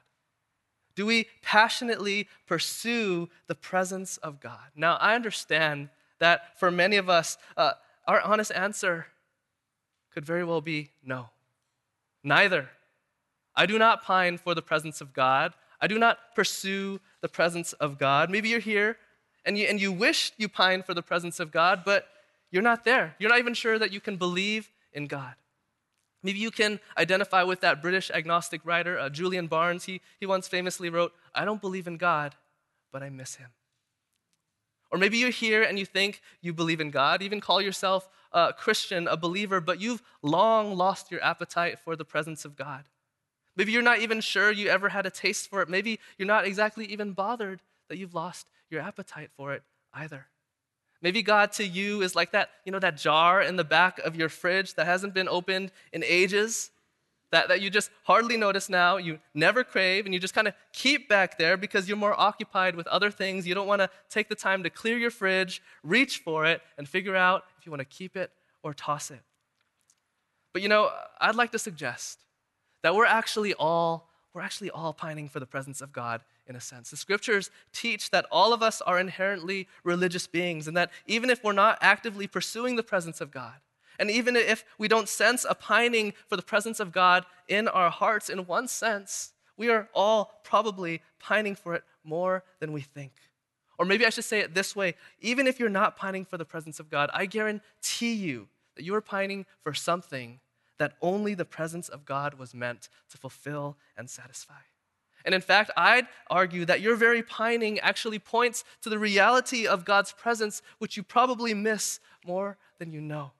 Do 0.95 1.05
we 1.05 1.27
passionately 1.41 2.27
pursue 2.45 3.29
the 3.47 3.55
presence 3.55 4.17
of 4.17 4.41
God? 4.41 4.71
Now, 4.75 4.97
I 4.97 5.15
understand 5.15 5.89
that 6.19 6.59
for 6.59 6.71
many 6.71 6.97
of 6.97 7.09
us, 7.09 7.37
uh, 7.55 7.73
our 8.05 8.19
honest 8.21 8.51
answer 8.51 9.05
could 10.13 10.25
very 10.25 10.43
well 10.43 10.61
be 10.61 10.89
no. 11.03 11.29
Neither. 12.23 12.69
I 13.55 13.65
do 13.65 13.79
not 13.79 14.03
pine 14.03 14.37
for 14.37 14.53
the 14.55 14.61
presence 14.61 14.99
of 14.99 15.13
God. 15.13 15.53
I 15.79 15.87
do 15.87 15.99
not 15.99 16.17
pursue 16.35 16.99
the 17.21 17.29
presence 17.29 17.73
of 17.73 17.97
God. 17.97 18.29
Maybe 18.29 18.49
you're 18.49 18.59
here 18.59 18.97
and 19.47 19.57
you, 19.57 19.65
and 19.65 19.81
you 19.81 19.91
wish 19.93 20.33
you 20.37 20.49
pine 20.49 20.83
for 20.83 20.93
the 20.93 21.01
presence 21.01 21.39
of 21.39 21.51
God, 21.51 21.83
but 21.85 22.07
you're 22.51 22.61
not 22.61 22.83
there. 22.83 23.15
You're 23.17 23.29
not 23.29 23.39
even 23.39 23.53
sure 23.53 23.79
that 23.79 23.93
you 23.93 24.01
can 24.01 24.17
believe 24.17 24.69
in 24.91 25.07
God. 25.07 25.33
Maybe 26.21 26.39
you 26.39 26.51
can 26.51 26.81
identify 26.97 27.43
with 27.43 27.61
that 27.61 27.81
British 27.81 28.11
agnostic 28.11 28.59
writer, 28.65 28.99
uh, 28.99 29.09
Julian 29.09 29.47
Barnes. 29.47 29.85
He, 29.85 30.01
he 30.19 30.25
once 30.25 30.47
famously 30.49 30.89
wrote, 30.89 31.13
I 31.33 31.45
don't 31.45 31.61
believe 31.61 31.87
in 31.87 31.95
God, 31.95 32.35
but 32.91 33.01
I 33.01 33.09
miss 33.09 33.35
him. 33.35 33.47
Or 34.91 34.97
maybe 34.97 35.17
you're 35.17 35.29
here 35.29 35.63
and 35.63 35.79
you 35.79 35.85
think 35.85 36.21
you 36.41 36.53
believe 36.53 36.81
in 36.81 36.91
God, 36.91 37.21
even 37.21 37.39
call 37.39 37.61
yourself 37.61 38.09
a 38.33 38.51
Christian, 38.51 39.07
a 39.07 39.15
believer, 39.15 39.61
but 39.61 39.79
you've 39.79 40.03
long 40.21 40.75
lost 40.75 41.09
your 41.09 41.23
appetite 41.23 41.79
for 41.79 41.95
the 41.95 42.05
presence 42.05 42.43
of 42.43 42.57
God. 42.57 42.83
Maybe 43.55 43.71
you're 43.71 43.81
not 43.81 43.99
even 43.99 44.19
sure 44.19 44.51
you 44.51 44.67
ever 44.67 44.89
had 44.89 45.05
a 45.05 45.09
taste 45.09 45.49
for 45.49 45.61
it. 45.61 45.69
Maybe 45.69 45.99
you're 46.17 46.27
not 46.27 46.45
exactly 46.45 46.85
even 46.85 47.13
bothered 47.13 47.61
that 47.87 47.97
you've 47.97 48.13
lost 48.13 48.47
your 48.69 48.81
appetite 48.81 49.31
for 49.35 49.53
it 49.53 49.63
either. 49.93 50.27
Maybe 51.01 51.21
God 51.21 51.51
to 51.53 51.65
you 51.65 52.01
is 52.01 52.15
like 52.15 52.31
that, 52.31 52.49
you 52.65 52.71
know, 52.71 52.79
that 52.79 52.97
jar 52.97 53.41
in 53.41 53.55
the 53.55 53.63
back 53.63 53.99
of 53.99 54.15
your 54.15 54.29
fridge 54.29 54.73
that 54.75 54.85
hasn't 54.85 55.13
been 55.13 55.27
opened 55.29 55.71
in 55.93 56.03
ages, 56.03 56.71
that, 57.31 57.49
that 57.49 57.61
you 57.61 57.69
just 57.69 57.91
hardly 58.03 58.37
notice 58.37 58.67
now, 58.69 58.97
you 58.97 59.19
never 59.33 59.63
crave, 59.63 60.05
and 60.05 60.13
you 60.13 60.19
just 60.19 60.33
kind 60.33 60.47
of 60.47 60.53
keep 60.73 61.07
back 61.07 61.37
there 61.37 61.55
because 61.55 61.87
you're 61.87 61.97
more 61.97 62.19
occupied 62.19 62.75
with 62.75 62.87
other 62.87 63.11
things. 63.11 63.45
You 63.45 63.53
don't 63.53 63.67
want 63.67 63.81
to 63.81 63.89
take 64.09 64.27
the 64.29 64.35
time 64.35 64.63
to 64.63 64.69
clear 64.69 64.97
your 64.97 65.11
fridge, 65.11 65.61
reach 65.83 66.19
for 66.19 66.45
it, 66.45 66.61
and 66.77 66.87
figure 66.87 67.15
out 67.15 67.43
if 67.59 67.65
you 67.65 67.71
want 67.71 67.81
to 67.81 67.85
keep 67.85 68.15
it 68.15 68.31
or 68.63 68.73
toss 68.73 69.11
it. 69.11 69.19
But 70.53 70.61
you 70.63 70.69
know, 70.69 70.89
I'd 71.21 71.35
like 71.35 71.51
to 71.51 71.59
suggest 71.59 72.23
that 72.81 72.95
we're 72.95 73.05
actually 73.05 73.53
all, 73.53 74.09
we're 74.33 74.41
actually 74.41 74.71
all 74.71 74.93
pining 74.93 75.29
for 75.29 75.39
the 75.39 75.45
presence 75.45 75.81
of 75.81 75.91
God 75.91 76.21
in 76.47 76.55
a 76.55 76.61
sense. 76.61 76.89
The 76.89 76.97
scriptures 76.97 77.51
teach 77.73 78.11
that 78.11 78.25
all 78.31 78.53
of 78.53 78.63
us 78.63 78.81
are 78.81 78.99
inherently 78.99 79.67
religious 79.83 80.27
beings, 80.27 80.67
and 80.67 80.75
that 80.77 80.91
even 81.05 81.29
if 81.29 81.43
we're 81.43 81.53
not 81.53 81.77
actively 81.81 82.27
pursuing 82.27 82.75
the 82.75 82.83
presence 82.83 83.21
of 83.21 83.31
God, 83.31 83.55
and 83.99 84.11
even 84.11 84.35
if 84.35 84.63
we 84.77 84.87
don't 84.87 85.09
sense 85.09 85.45
a 85.49 85.55
pining 85.55 86.13
for 86.27 86.35
the 86.35 86.43
presence 86.43 86.79
of 86.79 86.91
God 86.91 87.25
in 87.47 87.67
our 87.67 87.89
hearts, 87.89 88.29
in 88.29 88.45
one 88.45 88.67
sense, 88.67 89.33
we 89.57 89.69
are 89.69 89.89
all 89.93 90.39
probably 90.43 91.01
pining 91.19 91.55
for 91.55 91.73
it 91.73 91.83
more 92.03 92.43
than 92.59 92.71
we 92.71 92.81
think. 92.81 93.11
Or 93.79 93.85
maybe 93.85 94.05
I 94.05 94.09
should 94.09 94.23
say 94.23 94.39
it 94.39 94.53
this 94.53 94.75
way 94.75 94.95
even 95.19 95.47
if 95.47 95.59
you're 95.59 95.69
not 95.69 95.97
pining 95.97 96.25
for 96.25 96.37
the 96.37 96.45
presence 96.45 96.79
of 96.79 96.89
God, 96.89 97.09
I 97.13 97.25
guarantee 97.25 98.13
you 98.13 98.47
that 98.75 98.83
you 98.83 98.93
are 98.95 99.01
pining 99.01 99.45
for 99.63 99.73
something 99.73 100.39
that 100.77 100.93
only 101.01 101.33
the 101.33 101.45
presence 101.45 101.89
of 101.89 102.05
God 102.05 102.35
was 102.35 102.53
meant 102.53 102.89
to 103.09 103.17
fulfill 103.17 103.77
and 103.97 104.09
satisfy. 104.09 104.53
And 105.25 105.35
in 105.35 105.41
fact, 105.41 105.71
I'd 105.75 106.07
argue 106.29 106.65
that 106.65 106.81
your 106.81 106.95
very 106.95 107.21
pining 107.21 107.79
actually 107.79 108.19
points 108.19 108.63
to 108.81 108.89
the 108.89 108.99
reality 108.99 109.67
of 109.67 109.85
God's 109.85 110.13
presence, 110.13 110.61
which 110.77 110.95
you 110.95 111.03
probably 111.03 111.53
miss 111.53 111.99
more 112.25 112.57
than 112.79 112.91
you 112.91 113.01
know. 113.01 113.31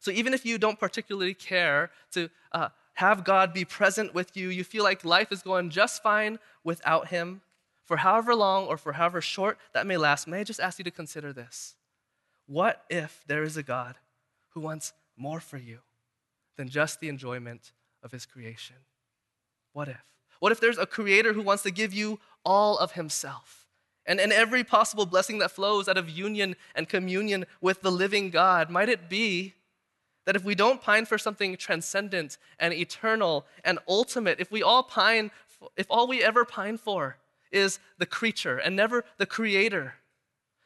So 0.00 0.10
even 0.10 0.34
if 0.34 0.44
you 0.44 0.58
don't 0.58 0.78
particularly 0.78 1.32
care 1.32 1.90
to 2.12 2.28
uh, 2.52 2.68
have 2.94 3.24
God 3.24 3.54
be 3.54 3.64
present 3.64 4.14
with 4.14 4.36
you, 4.36 4.50
you 4.50 4.62
feel 4.62 4.84
like 4.84 5.04
life 5.04 5.32
is 5.32 5.42
going 5.42 5.70
just 5.70 6.02
fine 6.02 6.38
without 6.62 7.08
Him, 7.08 7.40
for 7.84 7.98
however 7.98 8.34
long 8.34 8.66
or 8.66 8.76
for 8.76 8.94
however 8.94 9.20
short 9.20 9.58
that 9.72 9.86
may 9.86 9.96
last, 9.96 10.26
may 10.26 10.40
I 10.40 10.44
just 10.44 10.60
ask 10.60 10.78
you 10.78 10.84
to 10.84 10.90
consider 10.90 11.32
this? 11.32 11.76
What 12.46 12.84
if 12.90 13.24
there 13.26 13.42
is 13.42 13.56
a 13.56 13.62
God 13.62 13.96
who 14.50 14.60
wants 14.60 14.92
more 15.16 15.40
for 15.40 15.56
you 15.56 15.78
than 16.56 16.68
just 16.68 17.00
the 17.00 17.08
enjoyment 17.08 17.72
of 18.02 18.12
his 18.12 18.26
creation? 18.26 18.76
What 19.72 19.88
if? 19.88 20.13
What 20.40 20.52
if 20.52 20.60
there's 20.60 20.78
a 20.78 20.86
creator 20.86 21.32
who 21.32 21.42
wants 21.42 21.62
to 21.64 21.70
give 21.70 21.92
you 21.92 22.18
all 22.44 22.78
of 22.78 22.92
himself? 22.92 23.66
And, 24.06 24.20
and 24.20 24.32
every 24.32 24.64
possible 24.64 25.06
blessing 25.06 25.38
that 25.38 25.50
flows 25.50 25.88
out 25.88 25.96
of 25.96 26.10
union 26.10 26.56
and 26.74 26.88
communion 26.88 27.46
with 27.60 27.80
the 27.82 27.92
living 27.92 28.30
God, 28.30 28.70
might 28.70 28.88
it 28.88 29.08
be 29.08 29.54
that 30.26 30.36
if 30.36 30.44
we 30.44 30.54
don't 30.54 30.82
pine 30.82 31.04
for 31.06 31.18
something 31.18 31.56
transcendent 31.56 32.38
and 32.58 32.72
eternal 32.72 33.46
and 33.64 33.78
ultimate, 33.88 34.40
if 34.40 34.50
we 34.50 34.62
all 34.62 34.82
pine, 34.82 35.30
if 35.76 35.86
all 35.90 36.06
we 36.06 36.22
ever 36.22 36.44
pine 36.44 36.78
for 36.78 37.18
is 37.52 37.78
the 37.98 38.06
creature 38.06 38.58
and 38.58 38.74
never 38.74 39.04
the 39.18 39.26
creator, 39.26 39.94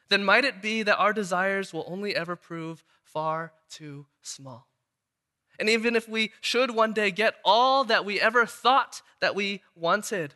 then 0.09 0.23
might 0.23 0.45
it 0.45 0.61
be 0.61 0.83
that 0.83 0.97
our 0.97 1.13
desires 1.13 1.71
will 1.71 1.85
only 1.87 2.15
ever 2.15 2.35
prove 2.35 2.83
far 3.03 3.53
too 3.69 4.05
small? 4.21 4.68
And 5.59 5.69
even 5.69 5.95
if 5.95 6.07
we 6.07 6.31
should 6.39 6.71
one 6.71 6.93
day 6.93 7.11
get 7.11 7.35
all 7.43 7.83
that 7.83 8.05
we 8.05 8.19
ever 8.19 8.45
thought 8.45 9.01
that 9.19 9.35
we 9.35 9.61
wanted, 9.75 10.33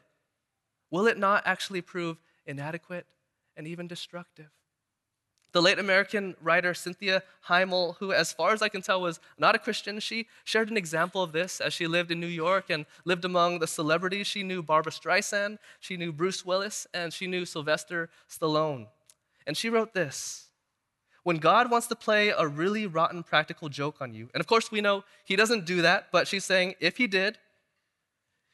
will 0.91 1.07
it 1.07 1.17
not 1.17 1.43
actually 1.45 1.81
prove 1.81 2.17
inadequate 2.45 3.07
and 3.55 3.65
even 3.65 3.87
destructive? 3.87 4.49
The 5.53 5.61
late 5.61 5.77
American 5.77 6.35
writer 6.41 6.73
Cynthia 6.73 7.21
Heimel, 7.47 7.95
who, 7.99 8.11
as 8.11 8.33
far 8.33 8.53
as 8.53 8.63
I 8.63 8.69
can 8.69 8.81
tell, 8.81 9.01
was 9.01 9.19
not 9.37 9.55
a 9.55 9.59
Christian, 9.59 9.99
she 9.99 10.27
shared 10.43 10.71
an 10.71 10.77
example 10.77 11.21
of 11.21 11.31
this 11.31 11.61
as 11.61 11.73
she 11.73 11.85
lived 11.85 12.11
in 12.11 12.19
New 12.19 12.25
York 12.25 12.71
and 12.71 12.87
lived 13.05 13.23
among 13.23 13.59
the 13.59 13.67
celebrities. 13.67 14.25
She 14.25 14.41
knew 14.41 14.63
Barbra 14.63 14.91
Streisand, 14.91 15.59
she 15.79 15.95
knew 15.95 16.11
Bruce 16.11 16.43
Willis, 16.43 16.87
and 16.91 17.13
she 17.13 17.27
knew 17.27 17.45
Sylvester 17.45 18.09
Stallone. 18.27 18.87
And 19.45 19.55
she 19.55 19.69
wrote 19.69 19.93
this 19.93 20.42
When 21.23 21.37
God 21.37 21.71
wants 21.71 21.87
to 21.87 21.95
play 21.95 22.29
a 22.29 22.45
really 22.45 22.85
rotten 22.85 23.23
practical 23.23 23.69
joke 23.69 24.01
on 24.01 24.13
you, 24.13 24.29
and 24.33 24.41
of 24.41 24.47
course 24.47 24.71
we 24.71 24.81
know 24.81 25.05
he 25.23 25.35
doesn't 25.35 25.65
do 25.65 25.81
that, 25.81 26.07
but 26.11 26.27
she's 26.27 26.43
saying 26.43 26.75
if 26.79 26.97
he 26.97 27.07
did, 27.07 27.37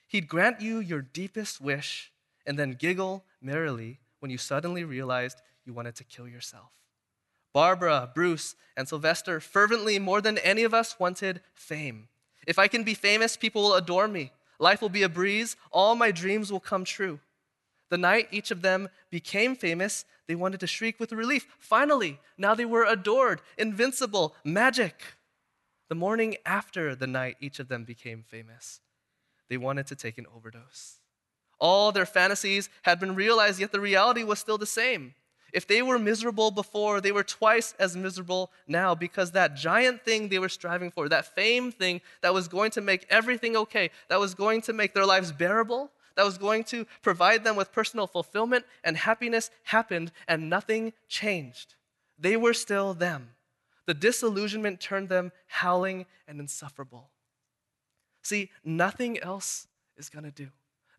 he'd 0.07 0.27
grant 0.27 0.61
you 0.61 0.79
your 0.79 1.01
deepest 1.01 1.59
wish 1.59 2.11
and 2.45 2.57
then 2.57 2.71
giggle 2.71 3.23
merrily 3.41 3.99
when 4.19 4.29
you 4.29 4.37
suddenly 4.37 4.83
realized 4.83 5.41
you 5.65 5.73
wanted 5.73 5.95
to 5.95 6.03
kill 6.03 6.27
yourself. 6.27 6.69
Barbra, 7.53 8.11
Bruce, 8.13 8.55
and 8.77 8.87
Sylvester 8.87 9.39
fervently, 9.39 9.97
more 9.97 10.21
than 10.21 10.37
any 10.39 10.63
of 10.63 10.73
us, 10.73 10.99
wanted 10.99 11.41
fame. 11.53 12.07
If 12.45 12.59
I 12.59 12.67
can 12.67 12.83
be 12.83 12.93
famous, 12.93 13.35
people 13.35 13.63
will 13.63 13.75
adore 13.75 14.07
me. 14.07 14.31
Life 14.59 14.81
will 14.81 14.89
be 14.89 15.03
a 15.03 15.09
breeze. 15.09 15.55
All 15.71 15.95
my 15.95 16.11
dreams 16.11 16.51
will 16.51 16.59
come 16.59 16.83
true. 16.83 17.19
The 17.89 17.97
night 17.97 18.27
each 18.31 18.51
of 18.51 18.61
them 18.61 18.89
became 19.09 19.55
famous, 19.55 20.05
they 20.27 20.35
wanted 20.35 20.59
to 20.59 20.67
shriek 20.67 20.99
with 20.99 21.11
relief. 21.11 21.47
Finally, 21.57 22.19
now 22.37 22.53
they 22.53 22.65
were 22.65 22.85
adored, 22.85 23.41
invincible, 23.57 24.35
magic. 24.43 25.01
The 25.89 25.95
morning 25.95 26.37
after 26.45 26.95
the 26.95 27.07
night 27.07 27.37
each 27.39 27.59
of 27.59 27.67
them 27.67 27.83
became 27.83 28.23
famous, 28.23 28.79
they 29.49 29.57
wanted 29.57 29.87
to 29.87 29.95
take 29.95 30.19
an 30.19 30.27
overdose. 30.35 30.99
All 31.59 31.91
their 31.91 32.05
fantasies 32.05 32.69
had 32.83 32.99
been 32.99 33.15
realized, 33.15 33.59
yet 33.59 33.71
the 33.71 33.79
reality 33.81 34.23
was 34.23 34.39
still 34.39 34.57
the 34.57 34.65
same. 34.65 35.15
If 35.51 35.67
they 35.67 35.81
were 35.81 35.97
miserable 35.97 36.51
before, 36.51 37.01
they 37.01 37.11
were 37.11 37.23
twice 37.23 37.73
as 37.79 37.97
miserable 37.97 38.51
now 38.67 38.93
because 38.93 39.31
that 39.31 39.55
giant 39.55 40.03
thing 40.03 40.29
they 40.29 40.39
were 40.39 40.49
striving 40.49 40.91
for, 40.91 41.09
that 41.09 41.33
fame 41.33 41.71
thing 41.71 42.01
that 42.21 42.33
was 42.33 42.47
going 42.47 42.71
to 42.71 42.81
make 42.81 43.07
everything 43.09 43.57
okay, 43.57 43.89
that 44.09 44.19
was 44.19 44.35
going 44.35 44.61
to 44.61 44.73
make 44.73 44.93
their 44.93 45.07
lives 45.07 45.31
bearable, 45.31 45.91
that 46.19 46.25
was 46.25 46.37
going 46.37 46.65
to 46.65 46.85
provide 47.01 47.45
them 47.45 47.55
with 47.55 47.71
personal 47.71 48.05
fulfillment 48.05 48.65
and 48.83 48.97
happiness 48.97 49.49
happened 49.63 50.11
and 50.27 50.49
nothing 50.49 50.91
changed. 51.07 51.75
They 52.19 52.35
were 52.35 52.53
still 52.53 52.93
them. 52.93 53.29
The 53.85 53.93
disillusionment 53.93 54.81
turned 54.81 55.07
them 55.07 55.31
howling 55.47 56.05
and 56.27 56.41
insufferable. 56.41 57.09
See, 58.21 58.51
nothing 58.65 59.17
else 59.19 59.67
is 59.95 60.09
going 60.09 60.25
to 60.25 60.31
do. 60.31 60.49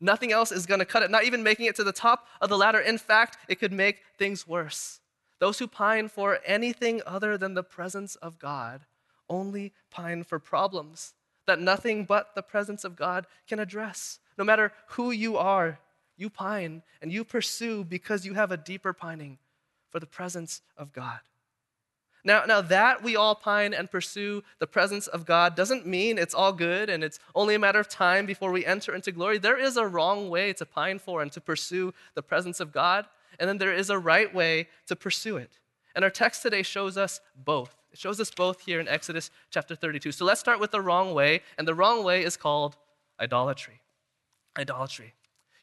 Nothing 0.00 0.32
else 0.32 0.50
is 0.50 0.64
going 0.64 0.80
to 0.80 0.86
cut 0.86 1.02
it, 1.02 1.10
not 1.10 1.24
even 1.24 1.42
making 1.42 1.66
it 1.66 1.76
to 1.76 1.84
the 1.84 1.92
top 1.92 2.26
of 2.40 2.48
the 2.48 2.56
ladder. 2.56 2.80
In 2.80 2.96
fact, 2.96 3.36
it 3.46 3.60
could 3.60 3.72
make 3.72 3.98
things 4.16 4.48
worse. 4.48 5.00
Those 5.38 5.58
who 5.58 5.66
pine 5.66 6.08
for 6.08 6.38
anything 6.46 7.02
other 7.04 7.36
than 7.36 7.52
the 7.52 7.62
presence 7.62 8.16
of 8.16 8.38
God 8.38 8.86
only 9.28 9.74
pine 9.90 10.24
for 10.24 10.38
problems 10.38 11.12
that 11.50 11.60
nothing 11.60 12.04
but 12.04 12.32
the 12.36 12.42
presence 12.42 12.84
of 12.84 12.94
God 12.94 13.26
can 13.48 13.58
address. 13.58 14.20
No 14.38 14.44
matter 14.44 14.72
who 14.90 15.10
you 15.10 15.36
are, 15.36 15.80
you 16.16 16.30
pine 16.30 16.82
and 17.02 17.12
you 17.12 17.24
pursue 17.24 17.82
because 17.82 18.24
you 18.24 18.34
have 18.34 18.52
a 18.52 18.56
deeper 18.56 18.92
pining 18.92 19.36
for 19.90 19.98
the 19.98 20.06
presence 20.06 20.62
of 20.76 20.92
God. 20.92 21.18
Now, 22.22 22.44
now 22.44 22.60
that 22.60 23.02
we 23.02 23.16
all 23.16 23.34
pine 23.34 23.74
and 23.74 23.90
pursue 23.90 24.44
the 24.60 24.68
presence 24.68 25.08
of 25.08 25.26
God 25.26 25.56
doesn't 25.56 25.88
mean 25.88 26.18
it's 26.18 26.34
all 26.34 26.52
good 26.52 26.88
and 26.88 27.02
it's 27.02 27.18
only 27.34 27.56
a 27.56 27.58
matter 27.58 27.80
of 27.80 27.88
time 27.88 28.26
before 28.26 28.52
we 28.52 28.64
enter 28.64 28.94
into 28.94 29.10
glory. 29.10 29.38
There 29.38 29.58
is 29.58 29.76
a 29.76 29.86
wrong 29.88 30.30
way 30.30 30.52
to 30.52 30.64
pine 30.64 31.00
for 31.00 31.20
and 31.20 31.32
to 31.32 31.40
pursue 31.40 31.92
the 32.14 32.22
presence 32.22 32.60
of 32.60 32.70
God, 32.70 33.06
and 33.40 33.48
then 33.48 33.58
there 33.58 33.74
is 33.74 33.90
a 33.90 33.98
right 33.98 34.32
way 34.32 34.68
to 34.86 34.94
pursue 34.94 35.36
it. 35.36 35.58
And 35.96 36.04
our 36.04 36.10
text 36.10 36.42
today 36.42 36.62
shows 36.62 36.96
us 36.96 37.20
both. 37.34 37.74
It 37.92 37.98
shows 37.98 38.20
us 38.20 38.30
both 38.30 38.60
here 38.60 38.80
in 38.80 38.88
Exodus 38.88 39.30
chapter 39.50 39.74
32. 39.74 40.12
So 40.12 40.24
let's 40.24 40.40
start 40.40 40.60
with 40.60 40.70
the 40.70 40.80
wrong 40.80 41.14
way, 41.14 41.42
and 41.58 41.66
the 41.66 41.74
wrong 41.74 42.04
way 42.04 42.24
is 42.24 42.36
called 42.36 42.76
idolatry. 43.18 43.80
Idolatry. 44.56 45.14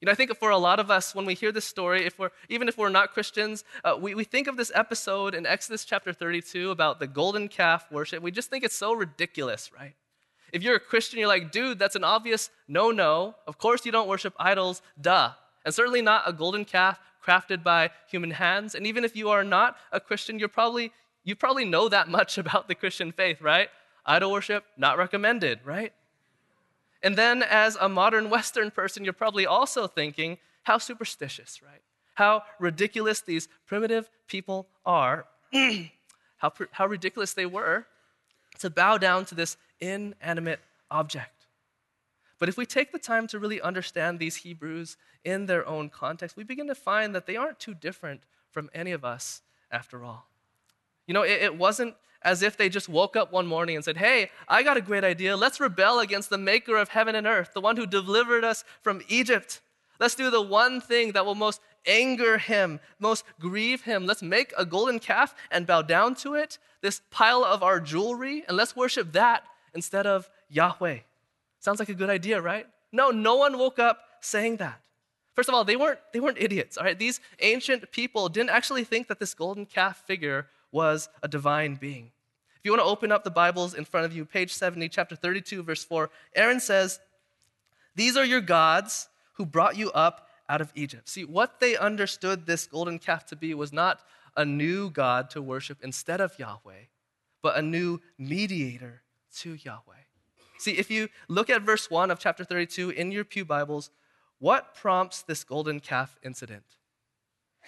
You 0.02 0.06
know, 0.06 0.12
I 0.12 0.16
think 0.16 0.36
for 0.38 0.52
a 0.52 0.58
lot 0.58 0.80
of 0.80 0.92
us, 0.92 1.16
when 1.16 1.26
we 1.26 1.34
hear 1.34 1.52
this 1.52 1.66
story, 1.66 2.06
if 2.06 2.20
we're, 2.20 2.30
even 2.50 2.68
if 2.68 2.78
we're 2.78 2.90
not 2.90 3.14
Christians, 3.14 3.64
uh, 3.84 3.98
we, 4.00 4.14
we 4.14 4.24
think 4.24 4.48
of 4.48 4.56
this 4.56 4.72
episode 4.76 5.34
in 5.34 5.46
Exodus 5.46 5.86
chapter 5.86 6.14
32 6.14 6.70
about 6.70 7.00
the 7.00 7.08
golden 7.08 7.48
calf 7.48 7.92
worship. 7.92 8.22
We 8.22 8.30
just 8.30 8.50
think 8.50 8.64
it's 8.64 8.76
so 8.76 8.94
ridiculous, 8.94 9.72
right? 9.74 9.96
If 10.54 10.62
you're 10.62 10.76
a 10.76 10.80
Christian, 10.80 11.20
you're 11.20 11.28
like, 11.28 11.52
dude, 11.52 11.80
that's 11.80 11.96
an 11.96 12.04
obvious 12.04 12.50
no 12.68 12.92
no. 12.92 13.36
Of 13.48 13.58
course, 13.58 13.86
you 13.86 13.92
don't 13.92 14.08
worship 14.08 14.34
idols, 14.40 14.82
duh. 15.00 15.32
And 15.66 15.74
certainly 15.74 16.02
not 16.02 16.24
a 16.26 16.34
golden 16.34 16.64
calf 16.64 17.00
crafted 17.26 17.64
by 17.64 17.90
human 18.08 18.32
hands. 18.32 18.76
And 18.76 18.88
even 18.88 19.04
if 19.04 19.16
you 19.16 19.30
are 19.30 19.44
not 19.44 19.78
a 19.92 20.00
Christian, 20.00 20.40
you're 20.40 20.48
probably, 20.48 20.92
you 21.28 21.36
probably 21.36 21.66
know 21.66 21.90
that 21.90 22.08
much 22.08 22.38
about 22.44 22.68
the 22.68 22.76
Christian 22.76 23.12
faith, 23.12 23.42
right? 23.42 23.70
Idol 24.06 24.32
worship, 24.32 24.64
not 24.78 24.98
recommended, 24.98 25.60
right? 25.66 25.92
And 27.04 27.16
then, 27.16 27.44
as 27.44 27.78
a 27.80 27.90
modern 27.90 28.30
Western 28.36 28.72
person, 28.72 29.04
you're 29.04 29.14
probably 29.14 29.46
also 29.46 29.88
thinking, 29.88 30.38
how 30.64 30.78
superstitious, 30.78 31.62
right? 31.62 31.82
How 32.16 32.44
ridiculous 32.60 33.22
these 33.22 33.48
primitive 33.68 34.10
people 34.28 34.68
are, 34.86 35.28
how, 36.38 36.54
how 36.72 36.88
ridiculous 36.88 37.34
they 37.34 37.46
were 37.46 37.86
to 38.60 38.70
bow 38.70 38.98
down 38.98 39.26
to 39.26 39.36
this 39.36 39.58
inanimate 39.80 40.62
object. 40.90 41.46
But 42.40 42.50
if 42.50 42.58
we 42.58 42.66
take 42.66 42.92
the 42.92 43.00
time 43.00 43.28
to 43.28 43.40
really 43.40 43.62
understand 43.62 44.18
these 44.18 44.38
Hebrews 44.38 44.98
in 45.24 45.46
their 45.46 45.68
own 45.68 45.90
context, 45.90 46.38
we 46.38 46.44
begin 46.44 46.68
to 46.68 46.76
find 46.76 47.14
that 47.14 47.26
they 47.26 47.36
aren't 47.36 47.60
too 47.60 47.74
different 47.74 48.22
from 48.50 48.70
any 48.74 48.92
of 48.92 49.04
us 49.04 49.42
after 49.72 50.04
all. 50.04 50.28
You 51.08 51.14
know, 51.14 51.24
it, 51.24 51.42
it 51.42 51.58
wasn't 51.58 51.96
as 52.22 52.42
if 52.42 52.58
they 52.58 52.70
just 52.70 52.90
woke 52.90 53.16
up 53.16 53.32
one 53.32 53.48
morning 53.48 53.76
and 53.76 53.86
said, 53.86 53.98
Hey, 53.98 54.30
I 54.48 54.64
got 54.64 54.78
a 54.78 54.82
great 54.82 55.04
idea. 55.04 55.38
Let's 55.38 55.60
rebel 55.60 56.00
against 56.00 56.30
the 56.30 56.38
maker 56.38 56.78
of 56.78 56.90
heaven 56.90 57.16
and 57.16 57.26
earth, 57.26 57.52
the 57.54 57.62
one 57.62 57.78
who 57.78 57.88
delivered 57.88 58.44
us 58.44 58.64
from 58.82 59.02
Egypt. 59.08 59.62
Let's 60.00 60.16
do 60.16 60.30
the 60.30 60.42
one 60.42 60.82
thing 60.82 61.14
that 61.14 61.26
will 61.26 61.36
most 61.36 61.62
anger 61.88 62.38
him, 62.38 62.80
most 63.00 63.24
grieve 63.40 63.82
him. 63.84 64.06
Let's 64.06 64.22
make 64.22 64.54
a 64.58 64.66
golden 64.66 65.00
calf 65.00 65.34
and 65.50 65.66
bow 65.66 65.82
down 65.82 66.16
to 66.16 66.36
it, 66.36 66.60
this 66.82 67.02
pile 67.10 67.44
of 67.44 67.64
our 67.64 67.80
jewelry, 67.80 68.44
and 68.48 68.58
let's 68.58 68.76
worship 68.76 69.14
that 69.14 69.44
instead 69.74 70.06
of 70.06 70.30
Yahweh. 70.50 71.00
Sounds 71.60 71.80
like 71.80 71.90
a 71.90 71.94
good 71.94 72.10
idea, 72.10 72.42
right? 72.42 72.68
No, 72.92 73.10
no 73.10 73.36
one 73.36 73.58
woke 73.58 73.80
up 73.80 74.00
saying 74.22 74.58
that. 74.58 74.80
First 75.34 75.50
of 75.50 75.56
all, 75.56 75.64
they 75.64 75.76
weren't, 75.76 76.00
they 76.14 76.20
weren't 76.20 76.38
idiots, 76.40 76.78
all 76.78 76.84
right? 76.84 76.98
These 76.98 77.20
ancient 77.40 77.92
people 77.92 78.28
didn't 78.28 78.50
actually 78.50 78.84
think 78.84 79.08
that 79.08 79.20
this 79.20 79.34
golden 79.34 79.66
calf 79.66 80.04
figure 80.06 80.48
was 80.72 81.10
a 81.24 81.28
divine 81.28 81.76
being. 81.76 82.12
If 82.58 82.66
you 82.66 82.72
want 82.72 82.82
to 82.82 82.90
open 82.90 83.12
up 83.12 83.24
the 83.24 83.32
Bibles 83.32 83.74
in 83.74 83.86
front 83.86 84.06
of 84.06 84.16
you, 84.16 84.26
page 84.26 84.54
70, 84.54 84.90
chapter 84.90 85.16
32, 85.16 85.64
verse 85.64 85.84
4, 85.84 86.10
Aaron 86.36 86.60
says, 86.60 87.00
These 87.96 88.18
are 88.18 88.26
your 88.26 88.42
gods 88.42 89.10
who 89.34 89.46
brought 89.46 89.78
you 89.78 89.92
up 89.92 90.28
out 90.50 90.62
of 90.62 90.72
Egypt. 90.76 91.08
See, 91.10 91.26
what 91.26 91.60
they 91.60 91.78
understood 91.78 92.46
this 92.46 92.68
golden 92.68 93.00
calf 93.00 93.26
to 93.28 93.36
be 93.36 93.54
was 93.54 93.72
not 93.72 94.02
a 94.36 94.46
new 94.46 94.90
God 94.90 95.30
to 95.32 95.42
worship 95.42 95.80
instead 95.82 96.22
of 96.22 96.38
Yahweh, 96.40 96.86
but 97.42 97.58
a 97.58 97.62
new 97.62 98.00
mediator 98.18 99.02
to 99.38 99.54
Yahweh. 99.54 99.96
See, 100.58 100.72
if 100.72 100.90
you 100.90 101.10
look 101.28 101.50
at 101.50 101.62
verse 101.62 101.90
1 101.90 102.10
of 102.10 102.20
chapter 102.20 102.44
32 102.44 102.92
in 102.92 103.12
your 103.12 103.24
Pew 103.24 103.46
Bibles, 103.46 103.92
what 104.40 104.76
prompts 104.76 105.22
this 105.22 105.44
golden 105.44 105.80
calf 105.80 106.18
incident? 106.24 106.64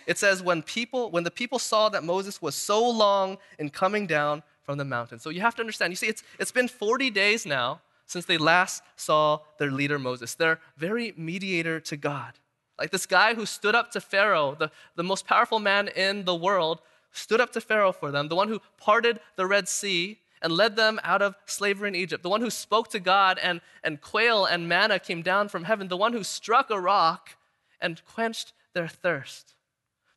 It 0.07 0.17
says, 0.17 0.41
when 0.41 0.63
people, 0.63 1.11
when 1.11 1.23
the 1.23 1.31
people 1.31 1.59
saw 1.59 1.89
that 1.89 2.03
Moses 2.03 2.41
was 2.41 2.55
so 2.55 2.87
long 2.87 3.37
in 3.57 3.69
coming 3.69 4.07
down 4.07 4.43
from 4.63 4.77
the 4.77 4.85
mountain. 4.85 5.19
So 5.19 5.29
you 5.29 5.41
have 5.41 5.55
to 5.55 5.61
understand, 5.61 5.91
you 5.91 5.95
see, 5.95 6.07
it's, 6.07 6.23
it's 6.39 6.51
been 6.51 6.67
40 6.67 7.09
days 7.09 7.45
now 7.45 7.81
since 8.05 8.25
they 8.25 8.37
last 8.37 8.83
saw 8.95 9.39
their 9.57 9.71
leader 9.71 9.99
Moses, 9.99 10.35
their 10.35 10.59
very 10.77 11.13
mediator 11.15 11.79
to 11.81 11.97
God. 11.97 12.33
Like 12.77 12.91
this 12.91 13.05
guy 13.05 13.33
who 13.33 13.45
stood 13.45 13.75
up 13.75 13.91
to 13.91 14.01
Pharaoh, 14.01 14.55
the, 14.57 14.71
the 14.95 15.03
most 15.03 15.27
powerful 15.27 15.59
man 15.59 15.89
in 15.89 16.25
the 16.25 16.35
world, 16.35 16.81
stood 17.11 17.41
up 17.41 17.51
to 17.53 17.61
Pharaoh 17.61 17.91
for 17.91 18.11
them, 18.11 18.27
the 18.27 18.35
one 18.35 18.47
who 18.47 18.61
parted 18.77 19.19
the 19.35 19.45
Red 19.45 19.67
Sea 19.67 20.19
and 20.41 20.53
led 20.53 20.75
them 20.75 20.99
out 21.03 21.21
of 21.21 21.35
slavery 21.45 21.89
in 21.89 21.95
Egypt, 21.95 22.23
the 22.23 22.29
one 22.29 22.41
who 22.41 22.49
spoke 22.49 22.89
to 22.89 22.99
God 22.99 23.37
and, 23.41 23.61
and 23.83 24.01
quail 24.01 24.45
and 24.45 24.69
manna 24.69 24.99
came 24.99 25.21
down 25.21 25.49
from 25.49 25.65
heaven, 25.65 25.87
the 25.87 25.97
one 25.97 26.13
who 26.13 26.23
struck 26.23 26.69
a 26.69 26.79
rock 26.79 27.35
and 27.81 28.01
quenched 28.05 28.53
their 28.73 28.87
thirst. 28.87 29.55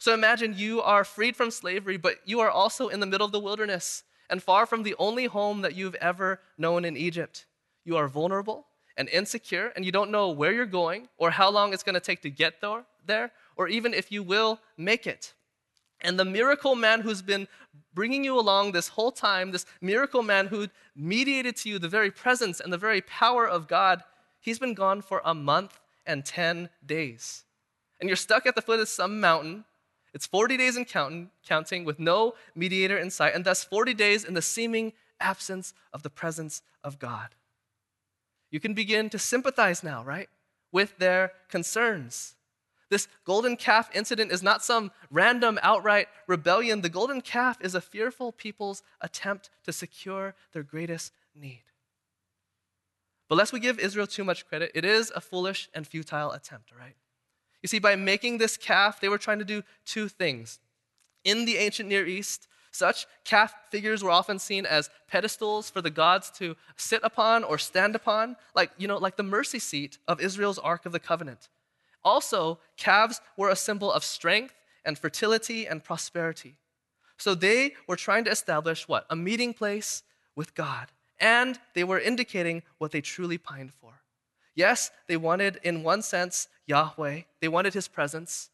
So 0.02 0.12
imagine 0.12 0.54
you 0.56 0.82
are 0.82 1.04
freed 1.04 1.36
from 1.36 1.52
slavery, 1.52 1.96
but 1.96 2.16
you 2.24 2.40
are 2.40 2.50
also 2.50 2.88
in 2.88 2.98
the 2.98 3.06
middle 3.06 3.24
of 3.24 3.30
the 3.30 3.38
wilderness 3.38 4.02
and 4.28 4.42
far 4.42 4.66
from 4.66 4.82
the 4.82 4.96
only 4.98 5.26
home 5.26 5.60
that 5.60 5.76
you've 5.76 5.94
ever 5.94 6.40
known 6.58 6.84
in 6.84 6.96
Egypt. 6.96 7.46
You 7.84 7.96
are 7.96 8.08
vulnerable 8.08 8.66
and 8.96 9.08
insecure, 9.10 9.72
and 9.76 9.84
you 9.84 9.92
don't 9.92 10.10
know 10.10 10.30
where 10.30 10.52
you're 10.52 10.66
going 10.66 11.08
or 11.18 11.30
how 11.30 11.48
long 11.52 11.72
it's 11.72 11.84
going 11.84 11.94
to 11.94 12.00
take 12.00 12.20
to 12.22 12.30
get 12.30 12.54
there, 13.06 13.30
or 13.54 13.68
even 13.68 13.94
if 13.94 14.10
you 14.10 14.24
will 14.24 14.58
make 14.76 15.06
it. 15.06 15.34
And 16.00 16.18
the 16.18 16.24
miracle 16.24 16.74
man 16.74 17.02
who's 17.02 17.22
been 17.22 17.46
bringing 17.94 18.24
you 18.24 18.36
along 18.36 18.72
this 18.72 18.88
whole 18.88 19.12
time, 19.12 19.52
this 19.52 19.66
miracle 19.80 20.24
man 20.24 20.48
who 20.48 20.66
mediated 20.96 21.54
to 21.58 21.68
you 21.68 21.78
the 21.78 21.88
very 21.88 22.10
presence 22.10 22.58
and 22.58 22.72
the 22.72 22.76
very 22.76 23.02
power 23.02 23.46
of 23.46 23.68
God, 23.68 24.02
he's 24.40 24.58
been 24.58 24.74
gone 24.74 25.00
for 25.00 25.22
a 25.24 25.32
month 25.32 25.78
and 26.04 26.24
10 26.24 26.70
days. 26.84 27.44
And 28.00 28.08
you're 28.08 28.16
stuck 28.16 28.46
at 28.46 28.56
the 28.56 28.62
foot 28.62 28.80
of 28.80 28.88
some 28.88 29.20
mountain. 29.20 29.64
It's 30.14 30.26
40 30.26 30.56
days 30.56 30.76
in 30.76 30.84
counting, 30.84 31.30
counting 31.46 31.84
with 31.84 31.98
no 31.98 32.34
mediator 32.54 32.98
in 32.98 33.10
sight, 33.10 33.34
and 33.34 33.44
thus 33.44 33.64
40 33.64 33.94
days 33.94 34.24
in 34.24 34.34
the 34.34 34.42
seeming 34.42 34.92
absence 35.20 35.72
of 35.92 36.02
the 36.02 36.10
presence 36.10 36.62
of 36.84 36.98
God. 36.98 37.28
You 38.50 38.60
can 38.60 38.74
begin 38.74 39.08
to 39.10 39.18
sympathize 39.18 39.82
now, 39.82 40.04
right, 40.04 40.28
with 40.70 40.98
their 40.98 41.32
concerns. 41.48 42.34
This 42.90 43.08
golden 43.24 43.56
calf 43.56 43.88
incident 43.94 44.32
is 44.32 44.42
not 44.42 44.62
some 44.62 44.90
random 45.10 45.58
outright 45.62 46.08
rebellion. 46.26 46.82
The 46.82 46.90
golden 46.90 47.22
calf 47.22 47.56
is 47.62 47.74
a 47.74 47.80
fearful 47.80 48.32
people's 48.32 48.82
attempt 49.00 49.48
to 49.64 49.72
secure 49.72 50.34
their 50.52 50.62
greatest 50.62 51.12
need. 51.34 51.62
But 53.30 53.36
lest 53.36 53.54
we 53.54 53.60
give 53.60 53.78
Israel 53.78 54.06
too 54.06 54.24
much 54.24 54.46
credit, 54.46 54.72
it 54.74 54.84
is 54.84 55.10
a 55.16 55.22
foolish 55.22 55.70
and 55.72 55.86
futile 55.86 56.32
attempt, 56.32 56.70
right? 56.78 56.96
You 57.62 57.68
see, 57.68 57.78
by 57.78 57.96
making 57.96 58.38
this 58.38 58.56
calf, 58.56 59.00
they 59.00 59.08
were 59.08 59.18
trying 59.18 59.38
to 59.38 59.44
do 59.44 59.62
two 59.84 60.08
things. 60.08 60.58
In 61.24 61.44
the 61.44 61.56
ancient 61.56 61.88
Near 61.88 62.06
East, 62.06 62.48
such 62.72 63.06
calf 63.24 63.54
figures 63.70 64.02
were 64.02 64.10
often 64.10 64.38
seen 64.38 64.66
as 64.66 64.90
pedestals 65.06 65.70
for 65.70 65.82
the 65.82 65.90
gods 65.90 66.30
to 66.38 66.56
sit 66.76 67.00
upon 67.04 67.44
or 67.44 67.58
stand 67.58 67.94
upon, 67.94 68.36
like, 68.54 68.70
you 68.78 68.88
know, 68.88 68.96
like 68.96 69.16
the 69.16 69.22
mercy 69.22 69.58
seat 69.58 69.98
of 70.08 70.20
Israel's 70.20 70.58
Ark 70.58 70.86
of 70.86 70.92
the 70.92 70.98
Covenant. 70.98 71.48
Also, 72.02 72.58
calves 72.76 73.20
were 73.36 73.50
a 73.50 73.56
symbol 73.56 73.92
of 73.92 74.02
strength 74.02 74.54
and 74.84 74.98
fertility 74.98 75.66
and 75.66 75.84
prosperity. 75.84 76.56
So 77.16 77.34
they 77.34 77.74
were 77.86 77.94
trying 77.94 78.24
to 78.24 78.30
establish 78.30 78.88
what? 78.88 79.06
A 79.08 79.14
meeting 79.14 79.54
place 79.54 80.02
with 80.34 80.54
God. 80.54 80.88
And 81.20 81.60
they 81.74 81.84
were 81.84 82.00
indicating 82.00 82.62
what 82.78 82.90
they 82.90 83.00
truly 83.00 83.38
pined 83.38 83.72
for. 83.72 84.00
Yes, 84.54 84.90
they 85.06 85.16
wanted, 85.16 85.60
in 85.62 85.84
one 85.84 86.02
sense, 86.02 86.48
Yahweh, 86.66 87.22
they 87.40 87.48
wanted 87.48 87.74
his 87.74 87.88
presence, 87.88 88.50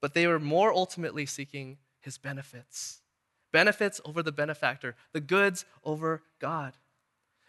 but 0.00 0.14
they 0.14 0.26
were 0.26 0.40
more 0.40 0.72
ultimately 0.72 1.26
seeking 1.26 1.78
his 2.00 2.18
benefits. 2.18 3.00
Benefits 3.52 4.00
over 4.04 4.22
the 4.22 4.32
benefactor, 4.32 4.96
the 5.12 5.20
goods 5.20 5.64
over 5.84 6.22
God. 6.40 6.74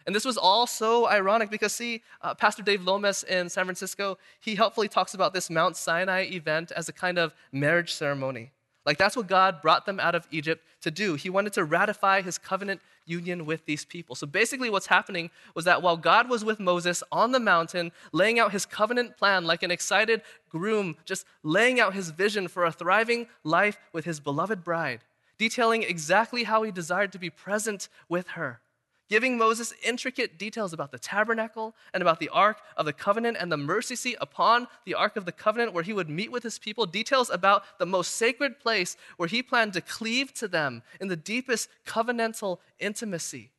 And 0.06 0.14
this 0.14 0.24
was 0.24 0.36
all 0.36 0.68
so 0.68 1.08
ironic 1.08 1.50
because, 1.50 1.72
see, 1.72 2.02
uh, 2.22 2.32
Pastor 2.34 2.62
Dave 2.62 2.82
Lomas 2.82 3.24
in 3.24 3.48
San 3.48 3.64
Francisco, 3.64 4.18
he 4.38 4.54
helpfully 4.54 4.86
talks 4.86 5.14
about 5.14 5.34
this 5.34 5.50
Mount 5.50 5.76
Sinai 5.76 6.22
event 6.30 6.70
as 6.70 6.88
a 6.88 6.92
kind 6.92 7.18
of 7.18 7.34
marriage 7.50 7.92
ceremony. 7.92 8.52
Like, 8.84 8.98
that's 8.98 9.16
what 9.16 9.26
God 9.26 9.60
brought 9.60 9.84
them 9.84 9.98
out 9.98 10.14
of 10.14 10.28
Egypt 10.30 10.64
to 10.82 10.92
do. 10.92 11.14
He 11.14 11.28
wanted 11.28 11.52
to 11.54 11.64
ratify 11.64 12.22
his 12.22 12.38
covenant 12.38 12.80
union 13.06 13.46
with 13.46 13.64
these 13.64 13.84
people. 13.84 14.14
So, 14.14 14.26
basically, 14.26 14.70
what's 14.70 14.86
happening 14.86 15.30
was 15.54 15.64
that 15.64 15.82
while 15.82 15.96
God 15.96 16.28
was 16.28 16.44
with 16.44 16.60
Moses 16.60 17.02
on 17.10 17.32
the 17.32 17.40
mountain, 17.40 17.92
laying 18.12 18.38
out 18.38 18.52
his 18.52 18.66
covenant 18.66 19.16
plan 19.16 19.44
like 19.44 19.62
an 19.62 19.70
excited 19.70 20.22
groom, 20.50 20.96
just 21.04 21.26
laying 21.42 21.80
out 21.80 21.94
his 21.94 22.10
vision 22.10 22.48
for 22.48 22.64
a 22.64 22.72
thriving 22.72 23.26
life 23.44 23.78
with 23.92 24.04
his 24.04 24.20
beloved 24.20 24.64
bride, 24.64 25.00
detailing 25.38 25.82
exactly 25.82 26.44
how 26.44 26.62
he 26.62 26.70
desired 26.70 27.12
to 27.12 27.18
be 27.18 27.30
present 27.30 27.88
with 28.08 28.28
her 28.28 28.60
giving 29.08 29.38
Moses 29.38 29.72
intricate 29.82 30.38
details 30.38 30.72
about 30.72 30.90
the 30.90 30.98
tabernacle 30.98 31.74
and 31.94 32.02
about 32.02 32.20
the 32.20 32.28
Ark 32.30 32.58
of 32.76 32.86
the 32.86 32.92
Covenant 32.92 33.36
and 33.38 33.50
the 33.50 33.56
mercy 33.56 33.96
seat 33.96 34.16
upon 34.20 34.66
the 34.84 34.94
Ark 34.94 35.16
of 35.16 35.24
the 35.24 35.32
Covenant 35.32 35.72
where 35.72 35.84
he 35.84 35.92
would 35.92 36.10
meet 36.10 36.32
with 36.32 36.42
his 36.42 36.58
people, 36.58 36.86
details 36.86 37.30
about 37.30 37.64
the 37.78 37.86
most 37.86 38.12
sacred 38.16 38.58
place 38.58 38.96
where 39.16 39.28
he 39.28 39.42
planned 39.42 39.72
to 39.74 39.80
cleave 39.80 40.32
to 40.34 40.48
them 40.48 40.82
in 41.00 41.08
the 41.08 41.16
deepest 41.16 41.68
covenantal 41.86 42.58
intimacy. 42.78 43.50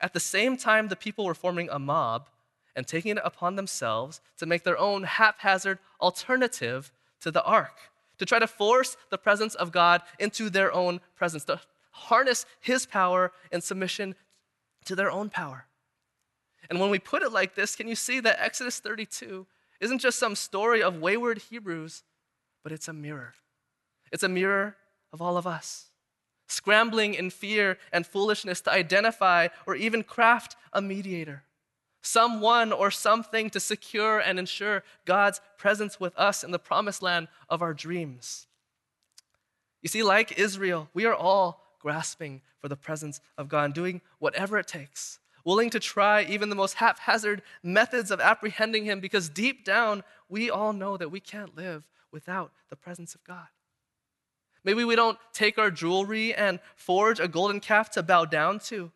At 0.00 0.12
the 0.12 0.20
same 0.20 0.56
time, 0.56 0.88
the 0.88 0.96
people 0.96 1.24
were 1.24 1.34
forming 1.34 1.68
a 1.70 1.78
mob 1.78 2.28
and 2.76 2.86
taking 2.86 3.12
it 3.12 3.22
upon 3.24 3.56
themselves 3.56 4.20
to 4.38 4.46
make 4.46 4.64
their 4.64 4.78
own 4.78 5.04
haphazard 5.04 5.78
alternative 6.00 6.90
to 7.20 7.30
the 7.30 7.44
Ark, 7.44 7.78
to 8.18 8.26
try 8.26 8.38
to 8.38 8.46
force 8.46 8.96
the 9.10 9.18
presence 9.18 9.54
of 9.54 9.72
God 9.72 10.02
into 10.18 10.50
their 10.50 10.72
own 10.72 11.00
presence, 11.16 11.44
to 11.44 11.60
harness 11.90 12.44
his 12.60 12.86
power 12.86 13.32
in 13.52 13.60
submission 13.60 14.14
to 14.84 14.94
their 14.94 15.10
own 15.10 15.30
power. 15.30 15.66
And 16.70 16.80
when 16.80 16.90
we 16.90 16.98
put 16.98 17.22
it 17.22 17.32
like 17.32 17.54
this, 17.54 17.76
can 17.76 17.88
you 17.88 17.94
see 17.94 18.20
that 18.20 18.40
Exodus 18.40 18.78
32 18.80 19.46
isn't 19.80 19.98
just 19.98 20.18
some 20.18 20.34
story 20.34 20.82
of 20.82 21.00
wayward 21.00 21.38
Hebrews, 21.38 22.02
but 22.62 22.72
it's 22.72 22.88
a 22.88 22.92
mirror? 22.92 23.34
It's 24.12 24.22
a 24.22 24.28
mirror 24.28 24.76
of 25.12 25.20
all 25.20 25.36
of 25.36 25.46
us, 25.46 25.86
scrambling 26.48 27.14
in 27.14 27.30
fear 27.30 27.78
and 27.92 28.06
foolishness 28.06 28.60
to 28.62 28.72
identify 28.72 29.48
or 29.66 29.74
even 29.74 30.02
craft 30.02 30.56
a 30.72 30.80
mediator, 30.80 31.44
someone 32.00 32.72
or 32.72 32.90
something 32.90 33.50
to 33.50 33.60
secure 33.60 34.18
and 34.18 34.38
ensure 34.38 34.84
God's 35.04 35.40
presence 35.58 36.00
with 36.00 36.16
us 36.18 36.42
in 36.42 36.50
the 36.50 36.58
promised 36.58 37.02
land 37.02 37.28
of 37.48 37.62
our 37.62 37.74
dreams. 37.74 38.46
You 39.82 39.88
see, 39.88 40.02
like 40.02 40.38
Israel, 40.38 40.88
we 40.94 41.04
are 41.04 41.14
all 41.14 41.63
grasping 41.84 42.40
for 42.60 42.68
the 42.70 42.76
presence 42.76 43.20
of 43.36 43.46
God 43.46 43.74
doing 43.74 44.00
whatever 44.18 44.56
it 44.56 44.66
takes, 44.66 45.18
willing 45.44 45.68
to 45.68 45.78
try 45.78 46.22
even 46.22 46.48
the 46.48 46.54
most 46.54 46.76
haphazard 46.76 47.42
methods 47.62 48.10
of 48.10 48.20
apprehending 48.20 48.86
Him 48.86 49.00
because 49.00 49.28
deep 49.28 49.66
down, 49.66 50.02
we 50.30 50.48
all 50.48 50.72
know 50.72 50.96
that 50.96 51.10
we 51.10 51.20
can't 51.20 51.54
live 51.54 51.86
without 52.10 52.52
the 52.70 52.76
presence 52.76 53.14
of 53.14 53.22
God. 53.22 53.48
Maybe 54.64 54.82
we 54.82 54.96
don't 54.96 55.18
take 55.34 55.58
our 55.58 55.70
jewelry 55.70 56.34
and 56.34 56.58
forge 56.74 57.20
a 57.20 57.28
golden 57.28 57.60
calf 57.60 57.90
to 57.90 58.02
bow 58.02 58.24
down 58.24 58.60
to, 58.60 58.90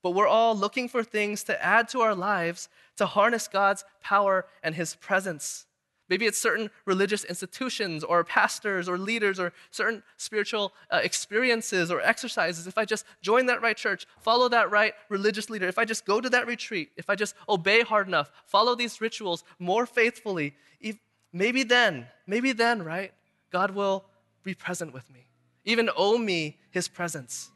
but 0.00 0.12
we're 0.12 0.28
all 0.28 0.56
looking 0.56 0.88
for 0.88 1.02
things 1.02 1.42
to 1.42 1.60
add 1.60 1.88
to 1.88 2.02
our 2.02 2.14
lives 2.14 2.68
to 2.98 3.06
harness 3.06 3.48
God's 3.48 3.84
power 4.00 4.46
and 4.62 4.76
His 4.76 4.94
presence. 4.94 5.66
Maybe 6.08 6.26
it's 6.26 6.38
certain 6.38 6.70
religious 6.86 7.24
institutions 7.24 8.02
or 8.02 8.24
pastors 8.24 8.88
or 8.88 8.96
leaders 8.96 9.38
or 9.38 9.52
certain 9.70 10.02
spiritual 10.16 10.72
uh, 10.90 11.00
experiences 11.02 11.90
or 11.90 12.00
exercises. 12.00 12.66
If 12.66 12.78
I 12.78 12.84
just 12.84 13.04
join 13.20 13.46
that 13.46 13.60
right 13.60 13.76
church, 13.76 14.06
follow 14.20 14.48
that 14.48 14.70
right 14.70 14.94
religious 15.10 15.50
leader, 15.50 15.68
if 15.68 15.78
I 15.78 15.84
just 15.84 16.06
go 16.06 16.20
to 16.20 16.30
that 16.30 16.46
retreat, 16.46 16.90
if 16.96 17.10
I 17.10 17.14
just 17.14 17.34
obey 17.48 17.82
hard 17.82 18.08
enough, 18.08 18.30
follow 18.46 18.74
these 18.74 19.00
rituals 19.00 19.44
more 19.58 19.84
faithfully, 19.84 20.54
if, 20.80 20.96
maybe 21.32 21.62
then, 21.62 22.06
maybe 22.26 22.52
then, 22.52 22.82
right, 22.82 23.12
God 23.50 23.72
will 23.72 24.04
be 24.42 24.54
present 24.54 24.94
with 24.94 25.10
me, 25.10 25.26
even 25.64 25.90
owe 25.94 26.16
me 26.16 26.56
his 26.70 26.88
presence. 26.88 27.50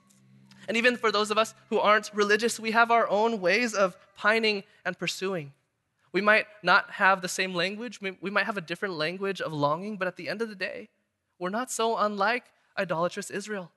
And 0.68 0.76
even 0.76 0.96
for 0.96 1.10
those 1.10 1.30
of 1.30 1.38
us 1.38 1.54
who 1.70 1.78
aren't 1.78 2.10
religious, 2.14 2.60
we 2.60 2.70
have 2.72 2.90
our 2.90 3.08
own 3.08 3.40
ways 3.40 3.74
of 3.74 3.96
pining 4.16 4.62
and 4.84 4.98
pursuing. 4.98 5.52
We 6.12 6.20
might 6.20 6.46
not 6.62 6.90
have 6.92 7.22
the 7.22 7.28
same 7.28 7.54
language, 7.54 8.00
we 8.00 8.30
might 8.30 8.46
have 8.46 8.58
a 8.58 8.62
different 8.62 8.94
language 8.94 9.40
of 9.40 9.52
longing, 9.52 9.96
but 9.96 10.08
at 10.08 10.16
the 10.16 10.28
end 10.28 10.42
of 10.42 10.48
the 10.48 10.54
day, 10.54 10.90
we're 11.38 11.48
not 11.48 11.70
so 11.70 11.96
unlike 11.96 12.44
idolatrous 12.78 13.30
Israel. 13.30 13.72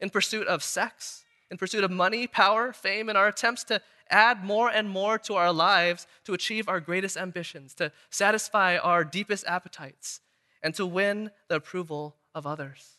In 0.00 0.10
pursuit 0.10 0.46
of 0.46 0.62
sex, 0.62 1.24
in 1.50 1.56
pursuit 1.56 1.84
of 1.84 1.90
money, 1.90 2.26
power, 2.26 2.72
fame, 2.72 3.08
in 3.08 3.16
our 3.16 3.28
attempts 3.28 3.62
to 3.64 3.80
add 4.10 4.44
more 4.44 4.70
and 4.70 4.88
more 4.88 5.18
to 5.18 5.34
our 5.34 5.52
lives 5.52 6.06
to 6.24 6.34
achieve 6.34 6.68
our 6.68 6.80
greatest 6.80 7.16
ambitions, 7.16 7.74
to 7.74 7.92
satisfy 8.10 8.76
our 8.76 9.04
deepest 9.04 9.46
appetites, 9.46 10.20
and 10.62 10.74
to 10.74 10.86
win 10.86 11.30
the 11.48 11.56
approval 11.56 12.16
of 12.34 12.46
others. 12.46 12.98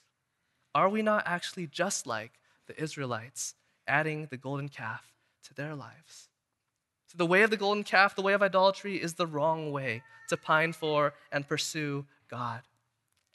Are 0.76 0.90
we 0.90 1.02
not 1.02 1.24
actually 1.26 1.68
just 1.68 2.06
like 2.06 2.34
the 2.68 2.82
Israelites, 2.82 3.56
adding 3.88 4.28
the 4.30 4.38
golden 4.38 4.70
calf 4.70 5.14
to 5.46 5.54
their 5.54 5.76
lives? 5.76 6.30
The 7.18 7.26
way 7.26 7.42
of 7.42 7.50
the 7.50 7.58
golden 7.58 7.84
calf, 7.84 8.16
the 8.16 8.22
way 8.22 8.34
of 8.34 8.44
idolatry, 8.44 9.02
is 9.02 9.16
the 9.16 9.26
wrong 9.28 9.72
way 9.72 10.04
to 10.30 10.38
pine 10.38 10.72
for 10.72 11.14
and 11.32 11.48
pursue 11.48 12.06
God. 12.30 12.62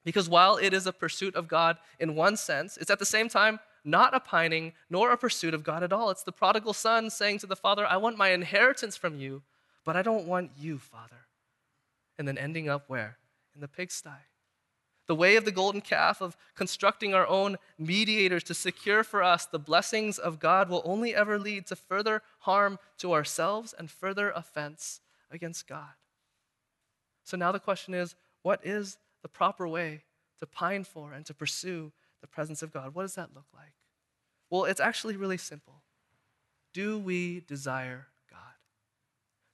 Because 0.04 0.28
while 0.28 0.56
it 0.56 0.72
is 0.72 0.86
a 0.86 0.92
pursuit 0.92 1.34
of 1.34 1.48
God 1.48 1.78
in 1.98 2.14
one 2.14 2.36
sense, 2.36 2.76
it's 2.76 2.90
at 2.90 3.00
the 3.00 3.04
same 3.04 3.28
time 3.28 3.58
not 3.84 4.14
a 4.14 4.20
pining 4.20 4.72
nor 4.88 5.10
a 5.10 5.16
pursuit 5.16 5.52
of 5.52 5.64
God 5.64 5.82
at 5.82 5.92
all. 5.92 6.10
It's 6.10 6.22
the 6.22 6.32
prodigal 6.32 6.72
son 6.72 7.10
saying 7.10 7.38
to 7.38 7.46
the 7.46 7.56
father, 7.56 7.84
I 7.84 7.96
want 7.96 8.16
my 8.16 8.28
inheritance 8.28 8.96
from 8.96 9.18
you, 9.18 9.42
but 9.84 9.96
I 9.96 10.02
don't 10.02 10.26
want 10.26 10.52
you, 10.56 10.78
father. 10.78 11.26
And 12.18 12.28
then 12.28 12.38
ending 12.38 12.68
up 12.68 12.84
where? 12.88 13.18
In 13.54 13.60
the 13.60 13.68
pigsty. 13.68 14.10
The 15.08 15.14
way 15.14 15.36
of 15.36 15.44
the 15.44 15.52
golden 15.52 15.80
calf, 15.80 16.20
of 16.20 16.36
constructing 16.54 17.12
our 17.12 17.26
own 17.26 17.56
mediators 17.78 18.44
to 18.44 18.54
secure 18.54 19.02
for 19.02 19.22
us 19.22 19.44
the 19.44 19.58
blessings 19.58 20.18
of 20.18 20.38
God, 20.38 20.68
will 20.68 20.82
only 20.84 21.14
ever 21.14 21.38
lead 21.38 21.66
to 21.66 21.76
further 21.76 22.22
harm 22.40 22.78
to 22.98 23.12
ourselves 23.12 23.74
and 23.76 23.90
further 23.90 24.30
offense 24.30 25.00
against 25.30 25.66
God. 25.66 25.94
So 27.24 27.36
now 27.36 27.52
the 27.52 27.58
question 27.58 27.94
is 27.94 28.14
what 28.42 28.64
is 28.64 28.98
the 29.22 29.28
proper 29.28 29.66
way 29.66 30.02
to 30.40 30.46
pine 30.46 30.84
for 30.84 31.12
and 31.12 31.24
to 31.26 31.34
pursue 31.34 31.92
the 32.20 32.26
presence 32.26 32.62
of 32.62 32.72
God? 32.72 32.94
What 32.94 33.02
does 33.02 33.14
that 33.14 33.34
look 33.34 33.46
like? 33.54 33.74
Well, 34.50 34.64
it's 34.64 34.80
actually 34.80 35.16
really 35.16 35.38
simple. 35.38 35.82
Do 36.74 36.98
we 36.98 37.40
desire 37.40 38.08
God? 38.30 38.38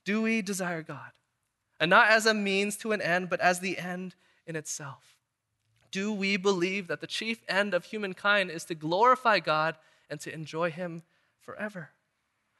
Do 0.04 0.22
we 0.22 0.42
desire 0.42 0.82
God? 0.82 1.10
And 1.80 1.90
not 1.90 2.08
as 2.08 2.26
a 2.26 2.34
means 2.34 2.76
to 2.78 2.92
an 2.92 3.00
end, 3.00 3.28
but 3.28 3.40
as 3.40 3.60
the 3.60 3.78
end 3.78 4.14
in 4.46 4.56
itself. 4.56 5.17
Do 5.90 6.12
we 6.12 6.36
believe 6.36 6.88
that 6.88 7.00
the 7.00 7.06
chief 7.06 7.42
end 7.48 7.74
of 7.74 7.84
humankind 7.84 8.50
is 8.50 8.64
to 8.64 8.74
glorify 8.74 9.40
God 9.40 9.76
and 10.10 10.20
to 10.20 10.32
enjoy 10.32 10.70
Him 10.70 11.02
forever? 11.40 11.90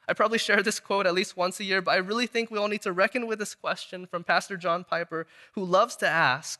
I 0.07 0.13
probably 0.13 0.39
share 0.39 0.63
this 0.63 0.79
quote 0.79 1.05
at 1.05 1.13
least 1.13 1.37
once 1.37 1.59
a 1.59 1.63
year, 1.63 1.81
but 1.81 1.91
I 1.91 1.97
really 1.97 2.25
think 2.25 2.49
we 2.49 2.57
all 2.57 2.67
need 2.67 2.81
to 2.81 2.91
reckon 2.91 3.27
with 3.27 3.37
this 3.37 3.53
question 3.53 4.07
from 4.07 4.23
Pastor 4.23 4.57
John 4.57 4.83
Piper, 4.83 5.27
who 5.53 5.63
loves 5.63 5.95
to 5.97 6.07
ask 6.07 6.59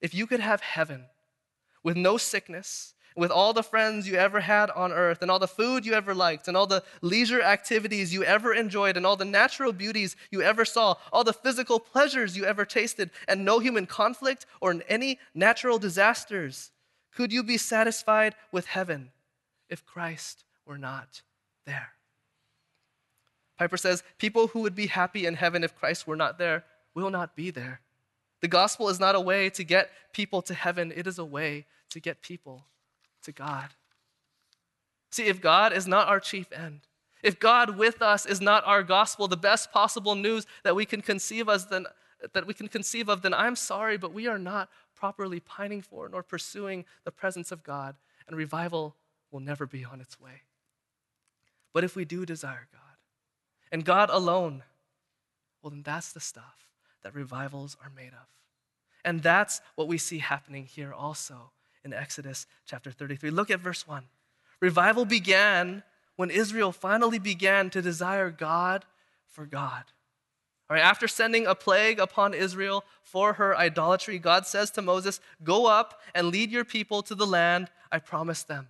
if 0.00 0.14
you 0.14 0.26
could 0.26 0.40
have 0.40 0.62
heaven 0.62 1.04
with 1.82 1.96
no 1.96 2.16
sickness, 2.16 2.93
with 3.16 3.30
all 3.30 3.52
the 3.52 3.62
friends 3.62 4.08
you 4.08 4.16
ever 4.16 4.40
had 4.40 4.70
on 4.70 4.92
earth, 4.92 5.22
and 5.22 5.30
all 5.30 5.38
the 5.38 5.46
food 5.46 5.86
you 5.86 5.92
ever 5.94 6.14
liked, 6.14 6.48
and 6.48 6.56
all 6.56 6.66
the 6.66 6.82
leisure 7.00 7.40
activities 7.40 8.12
you 8.12 8.24
ever 8.24 8.52
enjoyed, 8.52 8.96
and 8.96 9.06
all 9.06 9.16
the 9.16 9.24
natural 9.24 9.72
beauties 9.72 10.16
you 10.30 10.42
ever 10.42 10.64
saw, 10.64 10.94
all 11.12 11.22
the 11.22 11.32
physical 11.32 11.78
pleasures 11.78 12.36
you 12.36 12.44
ever 12.44 12.64
tasted, 12.64 13.10
and 13.28 13.44
no 13.44 13.60
human 13.60 13.86
conflict 13.86 14.46
or 14.60 14.74
any 14.88 15.18
natural 15.34 15.78
disasters, 15.78 16.72
could 17.14 17.32
you 17.32 17.44
be 17.44 17.56
satisfied 17.56 18.34
with 18.50 18.66
heaven 18.66 19.10
if 19.68 19.86
Christ 19.86 20.44
were 20.66 20.78
not 20.78 21.22
there? 21.66 21.92
Piper 23.56 23.76
says, 23.76 24.02
People 24.18 24.48
who 24.48 24.60
would 24.60 24.74
be 24.74 24.88
happy 24.88 25.26
in 25.26 25.34
heaven 25.34 25.62
if 25.62 25.76
Christ 25.76 26.08
were 26.08 26.16
not 26.16 26.38
there 26.38 26.64
will 26.94 27.10
not 27.10 27.36
be 27.36 27.50
there. 27.50 27.80
The 28.40 28.48
gospel 28.48 28.88
is 28.88 28.98
not 28.98 29.14
a 29.14 29.20
way 29.20 29.48
to 29.50 29.62
get 29.62 29.90
people 30.12 30.42
to 30.42 30.54
heaven, 30.54 30.92
it 30.94 31.06
is 31.06 31.18
a 31.18 31.24
way 31.24 31.66
to 31.90 32.00
get 32.00 32.20
people 32.20 32.66
to 33.24 33.32
God. 33.32 33.70
See, 35.10 35.26
if 35.26 35.40
God 35.40 35.72
is 35.72 35.86
not 35.86 36.08
our 36.08 36.20
chief 36.20 36.50
end, 36.52 36.80
if 37.22 37.38
God 37.38 37.78
with 37.78 38.02
us 38.02 38.26
is 38.26 38.40
not 38.40 38.66
our 38.66 38.82
gospel, 38.82 39.28
the 39.28 39.36
best 39.36 39.72
possible 39.72 40.14
news 40.14 40.46
that 40.62 40.76
we 40.76 40.84
can 40.84 41.00
conceive 41.00 41.48
of, 41.48 41.68
then, 41.70 41.86
that 42.32 42.46
we 42.46 42.52
can 42.52 42.68
conceive 42.68 43.08
of, 43.08 43.22
then 43.22 43.32
I'm 43.32 43.56
sorry, 43.56 43.96
but 43.96 44.12
we 44.12 44.26
are 44.26 44.38
not 44.38 44.68
properly 44.94 45.40
pining 45.40 45.80
for 45.80 46.08
nor 46.08 46.22
pursuing 46.22 46.84
the 47.04 47.10
presence 47.10 47.50
of 47.50 47.62
God, 47.62 47.96
and 48.28 48.36
revival 48.36 48.96
will 49.30 49.40
never 49.40 49.66
be 49.66 49.84
on 49.84 50.00
its 50.00 50.20
way. 50.20 50.42
But 51.72 51.84
if 51.84 51.96
we 51.96 52.04
do 52.04 52.26
desire 52.26 52.68
God, 52.72 52.80
and 53.72 53.84
God 53.84 54.10
alone, 54.10 54.62
well, 55.62 55.70
then 55.70 55.82
that's 55.82 56.12
the 56.12 56.20
stuff 56.20 56.68
that 57.02 57.14
revivals 57.14 57.76
are 57.82 57.90
made 57.90 58.12
of. 58.12 58.28
And 59.04 59.22
that's 59.22 59.60
what 59.74 59.88
we 59.88 59.98
see 59.98 60.18
happening 60.18 60.66
here 60.66 60.92
also 60.92 61.52
in 61.84 61.92
Exodus 61.92 62.46
chapter 62.66 62.90
33. 62.90 63.30
Look 63.30 63.50
at 63.50 63.60
verse 63.60 63.86
1. 63.86 64.04
Revival 64.60 65.04
began 65.04 65.82
when 66.16 66.30
Israel 66.30 66.72
finally 66.72 67.18
began 67.18 67.70
to 67.70 67.82
desire 67.82 68.30
God 68.30 68.84
for 69.26 69.46
God. 69.46 69.84
All 70.70 70.76
right, 70.76 70.84
after 70.84 71.06
sending 71.06 71.46
a 71.46 71.54
plague 71.54 72.00
upon 72.00 72.32
Israel 72.32 72.84
for 73.02 73.34
her 73.34 73.56
idolatry, 73.56 74.18
God 74.18 74.46
says 74.46 74.70
to 74.72 74.82
Moses, 74.82 75.20
Go 75.42 75.66
up 75.66 76.00
and 76.14 76.28
lead 76.28 76.50
your 76.50 76.64
people 76.64 77.02
to 77.02 77.14
the 77.14 77.26
land 77.26 77.70
I 77.92 77.98
promised 77.98 78.48
them. 78.48 78.68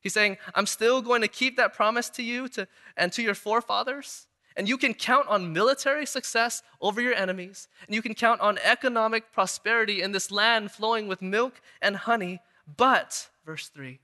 He's 0.00 0.14
saying, 0.14 0.38
I'm 0.54 0.66
still 0.66 1.02
going 1.02 1.22
to 1.22 1.28
keep 1.28 1.56
that 1.56 1.74
promise 1.74 2.08
to 2.10 2.22
you 2.22 2.48
to, 2.50 2.68
and 2.96 3.12
to 3.12 3.22
your 3.22 3.34
forefathers. 3.34 4.28
And 4.56 4.68
you 4.68 4.76
can 4.76 4.94
count 4.94 5.28
on 5.28 5.52
military 5.52 6.06
success 6.06 6.62
over 6.80 7.00
your 7.00 7.14
enemies. 7.14 7.68
And 7.86 7.94
you 7.94 8.02
can 8.02 8.14
count 8.14 8.40
on 8.40 8.58
economic 8.62 9.32
prosperity 9.32 10.02
in 10.02 10.12
this 10.12 10.30
land 10.30 10.70
flowing 10.70 11.08
with 11.08 11.22
milk 11.22 11.60
and 11.80 11.96
honey. 11.96 12.40
But, 12.76 13.28
verse 13.44 13.68
3, 13.68 14.00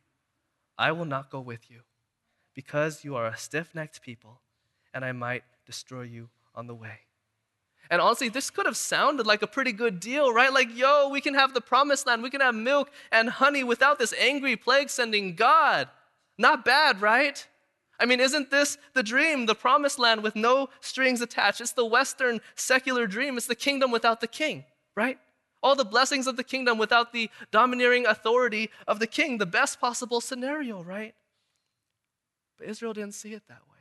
I 0.79 0.93
will 0.93 1.05
not 1.05 1.31
go 1.31 1.41
with 1.41 1.71
you 1.71 1.81
because 2.55 3.05
you 3.05 3.17
are 3.17 3.27
a 3.27 3.37
stiff 3.37 3.75
necked 3.75 4.01
people, 4.03 4.41
and 4.95 5.05
I 5.05 5.13
might 5.13 5.45
destroy 5.67 6.03
you 6.03 6.31
on 6.55 6.67
the 6.67 6.75
way. 6.75 7.01
And 7.91 8.01
honestly, 8.01 8.29
this 8.29 8.51
could 8.51 8.67
have 8.67 8.77
sounded 8.77 9.27
like 9.27 9.43
a 9.43 9.47
pretty 9.47 9.73
good 9.73 10.01
deal, 10.01 10.33
right? 10.33 10.53
Like, 10.53 10.77
yo, 10.77 11.09
we 11.09 11.21
can 11.21 11.35
have 11.35 11.55
the 11.55 11.61
promised 11.61 12.07
land, 12.07 12.23
we 12.23 12.31
can 12.31 12.41
have 12.41 12.55
milk 12.55 12.91
and 13.13 13.29
honey 13.29 13.63
without 13.63 13.99
this 13.99 14.15
angry 14.19 14.57
plague 14.57 14.91
sending 14.91 15.35
God. 15.35 15.89
Not 16.39 16.65
bad, 16.65 17.01
right? 17.01 17.47
I 17.99 18.07
mean, 18.07 18.21
isn't 18.21 18.51
this 18.51 18.79
the 18.95 19.03
dream, 19.03 19.47
the 19.47 19.55
promised 19.55 19.99
land 19.99 20.23
with 20.23 20.37
no 20.37 20.69
strings 20.81 21.21
attached? 21.21 21.61
It's 21.61 21.73
the 21.73 21.85
Western 21.85 22.41
secular 22.55 23.07
dream. 23.07 23.37
It's 23.37 23.47
the 23.47 23.55
kingdom 23.55 23.91
without 23.91 24.21
the 24.21 24.27
king, 24.27 24.65
right? 24.95 25.19
All 25.63 25.75
the 25.75 25.85
blessings 25.85 26.27
of 26.27 26.37
the 26.37 26.45
kingdom 26.45 26.79
without 26.79 27.13
the 27.13 27.31
domineering 27.51 28.07
authority 28.07 28.71
of 28.87 28.99
the 28.99 29.07
king, 29.07 29.39
the 29.39 29.47
best 29.47 29.81
possible 29.81 30.21
scenario, 30.21 30.83
right? 30.83 31.15
But 32.59 32.69
Israel 32.69 32.93
didn't 32.93 33.15
see 33.15 33.33
it 33.33 33.43
that 33.49 33.63
way. 33.71 33.77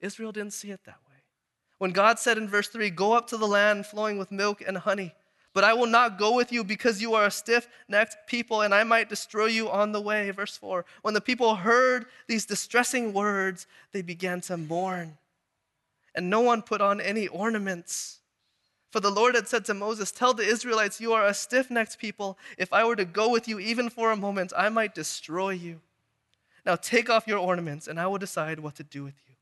Israel 0.00 0.32
didn't 0.32 0.52
see 0.52 0.70
it 0.70 0.80
that 0.84 0.98
way. 1.08 1.16
When 1.78 1.92
God 1.92 2.18
said 2.18 2.38
in 2.38 2.48
verse 2.48 2.68
3, 2.68 2.90
Go 2.90 3.12
up 3.12 3.26
to 3.28 3.36
the 3.36 3.46
land 3.46 3.86
flowing 3.86 4.18
with 4.18 4.30
milk 4.30 4.62
and 4.66 4.78
honey, 4.78 5.14
but 5.54 5.64
I 5.64 5.74
will 5.74 5.86
not 5.86 6.18
go 6.18 6.34
with 6.34 6.50
you 6.52 6.64
because 6.64 7.02
you 7.02 7.14
are 7.14 7.26
a 7.26 7.30
stiff 7.30 7.68
necked 7.88 8.16
people, 8.26 8.62
and 8.62 8.74
I 8.74 8.84
might 8.84 9.08
destroy 9.08 9.46
you 9.46 9.70
on 9.70 9.92
the 9.92 10.00
way. 10.00 10.30
Verse 10.30 10.56
4 10.56 10.84
When 11.02 11.14
the 11.14 11.20
people 11.20 11.56
heard 11.56 12.06
these 12.26 12.46
distressing 12.46 13.12
words, 13.12 13.66
they 13.92 14.02
began 14.02 14.40
to 14.42 14.56
mourn, 14.56 15.18
and 16.14 16.30
no 16.30 16.40
one 16.40 16.62
put 16.62 16.80
on 16.80 17.00
any 17.00 17.28
ornaments. 17.28 18.18
For 18.90 19.00
the 19.00 19.10
Lord 19.10 19.34
had 19.34 19.48
said 19.48 19.64
to 19.66 19.74
Moses, 19.74 20.12
Tell 20.12 20.34
the 20.34 20.44
Israelites, 20.44 21.00
You 21.00 21.14
are 21.14 21.26
a 21.26 21.34
stiff 21.34 21.70
necked 21.70 21.98
people. 21.98 22.38
If 22.58 22.72
I 22.72 22.84
were 22.84 22.96
to 22.96 23.06
go 23.06 23.30
with 23.30 23.48
you 23.48 23.58
even 23.58 23.88
for 23.88 24.10
a 24.10 24.16
moment, 24.16 24.52
I 24.56 24.68
might 24.68 24.94
destroy 24.94 25.50
you. 25.50 25.80
Now 26.64 26.76
take 26.76 27.10
off 27.10 27.26
your 27.26 27.38
ornaments, 27.38 27.88
and 27.88 27.98
I 27.98 28.06
will 28.06 28.18
decide 28.18 28.60
what 28.60 28.76
to 28.76 28.82
do 28.82 29.02
with 29.02 29.14
you. 29.28 29.34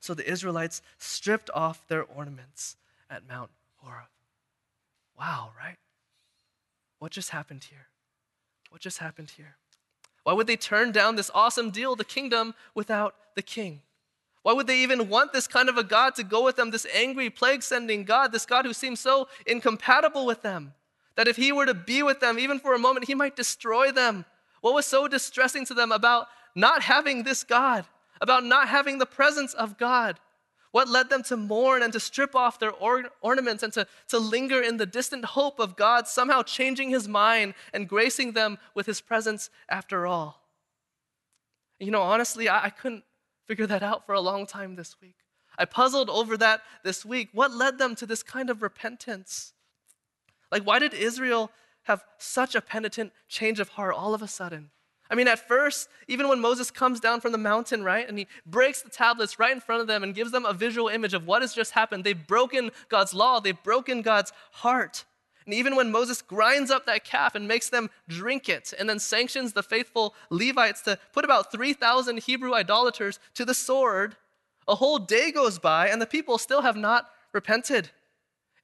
So 0.00 0.14
the 0.14 0.28
Israelites 0.28 0.82
stripped 0.98 1.48
off 1.54 1.86
their 1.88 2.04
ornaments 2.04 2.76
at 3.08 3.28
Mount 3.28 3.50
Horeb. 3.76 4.08
Wow, 5.22 5.50
right? 5.56 5.76
What 6.98 7.12
just 7.12 7.30
happened 7.30 7.62
here? 7.70 7.86
What 8.70 8.80
just 8.80 8.98
happened 8.98 9.30
here? 9.36 9.54
Why 10.24 10.32
would 10.32 10.48
they 10.48 10.56
turn 10.56 10.90
down 10.90 11.14
this 11.14 11.30
awesome 11.32 11.70
deal, 11.70 11.94
the 11.94 12.04
kingdom, 12.04 12.54
without 12.74 13.14
the 13.36 13.42
king? 13.42 13.82
Why 14.42 14.52
would 14.52 14.66
they 14.66 14.80
even 14.80 15.08
want 15.08 15.32
this 15.32 15.46
kind 15.46 15.68
of 15.68 15.78
a 15.78 15.84
God 15.84 16.16
to 16.16 16.24
go 16.24 16.42
with 16.42 16.56
them, 16.56 16.72
this 16.72 16.88
angry, 16.92 17.30
plague 17.30 17.62
sending 17.62 18.02
God, 18.02 18.32
this 18.32 18.44
God 18.46 18.64
who 18.64 18.72
seems 18.72 18.98
so 18.98 19.28
incompatible 19.46 20.26
with 20.26 20.42
them, 20.42 20.74
that 21.14 21.28
if 21.28 21.36
he 21.36 21.52
were 21.52 21.66
to 21.66 21.74
be 21.74 22.02
with 22.02 22.18
them, 22.18 22.36
even 22.40 22.58
for 22.58 22.74
a 22.74 22.78
moment, 22.80 23.06
he 23.06 23.14
might 23.14 23.36
destroy 23.36 23.92
them? 23.92 24.24
What 24.60 24.74
was 24.74 24.86
so 24.86 25.06
distressing 25.06 25.64
to 25.66 25.74
them 25.74 25.92
about 25.92 26.26
not 26.56 26.82
having 26.82 27.22
this 27.22 27.44
God? 27.44 27.86
about 28.22 28.44
not 28.44 28.68
having 28.68 28.98
the 28.98 29.04
presence 29.04 29.52
of 29.52 29.76
God? 29.76 30.18
What 30.72 30.88
led 30.88 31.10
them 31.10 31.22
to 31.24 31.36
mourn 31.36 31.82
and 31.82 31.92
to 31.92 32.00
strip 32.00 32.34
off 32.34 32.58
their 32.58 32.72
or- 32.72 33.10
ornaments 33.20 33.62
and 33.62 33.72
to, 33.74 33.86
to 34.08 34.18
linger 34.18 34.60
in 34.60 34.78
the 34.78 34.86
distant 34.86 35.24
hope 35.24 35.60
of 35.60 35.76
God 35.76 36.08
somehow 36.08 36.42
changing 36.42 36.90
his 36.90 37.06
mind 37.06 37.54
and 37.72 37.88
gracing 37.88 38.32
them 38.32 38.58
with 38.74 38.86
his 38.86 39.00
presence 39.00 39.50
after 39.68 40.06
all? 40.06 40.42
You 41.78 41.90
know, 41.90 42.02
honestly, 42.02 42.48
I, 42.48 42.64
I 42.64 42.70
couldn't 42.70 43.04
figure 43.46 43.66
that 43.66 43.82
out 43.82 44.06
for 44.06 44.14
a 44.14 44.20
long 44.20 44.46
time 44.46 44.74
this 44.74 44.96
week. 45.00 45.16
I 45.58 45.66
puzzled 45.66 46.08
over 46.08 46.38
that 46.38 46.62
this 46.82 47.04
week. 47.04 47.28
What 47.32 47.52
led 47.52 47.78
them 47.78 47.94
to 47.96 48.06
this 48.06 48.22
kind 48.22 48.48
of 48.48 48.62
repentance? 48.62 49.52
Like, 50.50 50.66
why 50.66 50.78
did 50.78 50.94
Israel 50.94 51.50
have 51.82 52.02
such 52.16 52.54
a 52.54 52.62
penitent 52.62 53.12
change 53.28 53.60
of 53.60 53.70
heart 53.70 53.94
all 53.94 54.14
of 54.14 54.22
a 54.22 54.28
sudden? 54.28 54.70
I 55.12 55.14
mean, 55.14 55.28
at 55.28 55.46
first, 55.46 55.90
even 56.08 56.26
when 56.26 56.40
Moses 56.40 56.70
comes 56.70 56.98
down 56.98 57.20
from 57.20 57.32
the 57.32 57.38
mountain, 57.38 57.84
right, 57.84 58.08
and 58.08 58.18
he 58.18 58.26
breaks 58.46 58.80
the 58.80 58.88
tablets 58.88 59.38
right 59.38 59.52
in 59.52 59.60
front 59.60 59.82
of 59.82 59.86
them 59.86 60.02
and 60.02 60.14
gives 60.14 60.30
them 60.30 60.46
a 60.46 60.54
visual 60.54 60.88
image 60.88 61.12
of 61.12 61.26
what 61.26 61.42
has 61.42 61.52
just 61.52 61.72
happened, 61.72 62.02
they've 62.02 62.26
broken 62.26 62.70
God's 62.88 63.12
law, 63.12 63.38
they've 63.38 63.62
broken 63.62 64.00
God's 64.00 64.32
heart. 64.52 65.04
And 65.44 65.54
even 65.54 65.76
when 65.76 65.92
Moses 65.92 66.22
grinds 66.22 66.70
up 66.70 66.86
that 66.86 67.04
calf 67.04 67.34
and 67.34 67.46
makes 67.46 67.68
them 67.68 67.90
drink 68.08 68.48
it, 68.48 68.72
and 68.78 68.88
then 68.88 68.98
sanctions 68.98 69.52
the 69.52 69.62
faithful 69.62 70.14
Levites 70.30 70.80
to 70.82 70.98
put 71.12 71.26
about 71.26 71.52
3,000 71.52 72.20
Hebrew 72.20 72.54
idolaters 72.54 73.20
to 73.34 73.44
the 73.44 73.52
sword, 73.52 74.16
a 74.66 74.76
whole 74.76 74.98
day 74.98 75.30
goes 75.30 75.58
by 75.58 75.88
and 75.88 76.00
the 76.00 76.06
people 76.06 76.38
still 76.38 76.62
have 76.62 76.76
not 76.76 77.10
repented. 77.34 77.90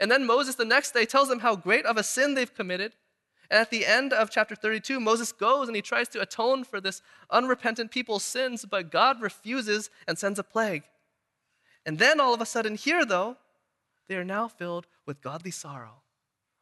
And 0.00 0.10
then 0.10 0.24
Moses 0.24 0.54
the 0.54 0.64
next 0.64 0.92
day 0.92 1.04
tells 1.04 1.28
them 1.28 1.40
how 1.40 1.56
great 1.56 1.84
of 1.84 1.98
a 1.98 2.02
sin 2.02 2.32
they've 2.32 2.54
committed 2.54 2.94
and 3.50 3.60
at 3.60 3.70
the 3.70 3.86
end 3.86 4.12
of 4.12 4.30
chapter 4.30 4.54
32, 4.54 5.00
Moses 5.00 5.32
goes 5.32 5.68
and 5.68 5.76
he 5.76 5.82
tries 5.82 6.08
to 6.08 6.20
atone 6.20 6.64
for 6.64 6.80
this 6.80 7.00
unrepentant 7.30 7.90
people's 7.90 8.24
sins, 8.24 8.66
but 8.68 8.90
God 8.90 9.22
refuses 9.22 9.90
and 10.06 10.18
sends 10.18 10.38
a 10.38 10.42
plague. 10.42 10.82
And 11.86 11.98
then 11.98 12.20
all 12.20 12.34
of 12.34 12.42
a 12.42 12.46
sudden, 12.46 12.74
here 12.74 13.06
though, 13.06 13.38
they 14.06 14.16
are 14.16 14.24
now 14.24 14.48
filled 14.48 14.86
with 15.06 15.22
godly 15.22 15.50
sorrow, 15.50 16.02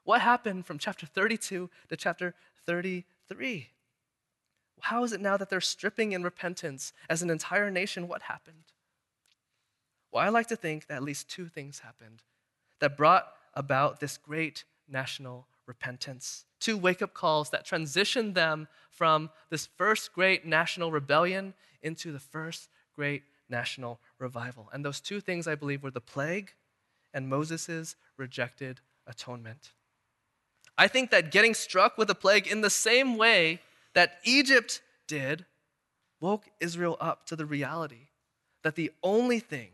What 0.05 0.21
happened 0.21 0.67
from 0.67 0.79
chapter 0.79 1.07
32 1.07 1.69
to 1.89 1.97
chapter 1.97 2.35
33? 2.65 3.71
How 4.81 5.03
is 5.03 5.13
it 5.13 5.21
now 5.21 5.37
that 5.37 5.51
they're 5.51 5.61
stripping 5.61 6.13
in 6.13 6.23
repentance 6.23 6.93
as 7.09 7.23
an 7.23 7.31
entire 7.31 7.71
nation? 7.71 8.07
What 8.07 8.23
happened? 8.23 8.73
Well, 10.13 10.25
I 10.25 10.29
like 10.29 10.47
to 10.49 10.57
think 10.57 10.87
that 10.87 10.97
at 10.97 11.03
least 11.03 11.29
two 11.29 11.49
things 11.49 11.81
happened 11.81 12.23
that 12.79 12.97
brought 12.97 13.27
about 13.55 14.01
this 14.01 14.17
great 14.17 14.65
national 14.89 15.47
repentance. 15.67 16.46
Two 16.67 16.77
wake 16.77 17.01
up 17.01 17.15
calls 17.15 17.51
that 17.51 17.65
transitioned 17.65 18.35
them 18.35 18.67
from 18.91 19.31
this 19.51 19.67
first 19.67 20.13
great 20.13 20.45
national 20.45 20.91
rebellion 20.91 21.55
into 21.81 22.11
the 22.11 22.19
first 22.19 22.69
great 22.93 23.23
national 23.49 24.01
revival. 24.19 24.69
And 24.73 24.85
those 24.85 25.01
two 25.01 25.21
things, 25.21 25.47
I 25.47 25.55
believe, 25.55 25.85
were 25.85 25.93
the 25.93 26.01
plague 26.01 26.55
and 27.15 27.29
Moses' 27.29 27.95
rejected 28.17 28.81
atonement. 29.07 29.75
I 30.77 30.89
think 30.89 31.13
that 31.13 31.31
getting 31.31 31.55
struck 31.55 31.97
with 31.97 32.11
a 32.11 32.17
plague 32.17 32.49
in 32.49 32.63
the 32.63 32.69
same 32.69 33.17
way 33.17 33.61
that 33.95 34.19
Egypt 34.25 34.83
did 35.07 35.45
woke 36.21 36.47
Israel 36.59 36.97
up 37.01 37.27
to 37.27 37.37
the 37.37 37.47
reality 37.47 38.09
that 38.65 38.75
the 38.75 38.91
only 39.05 39.39
thing 39.39 39.69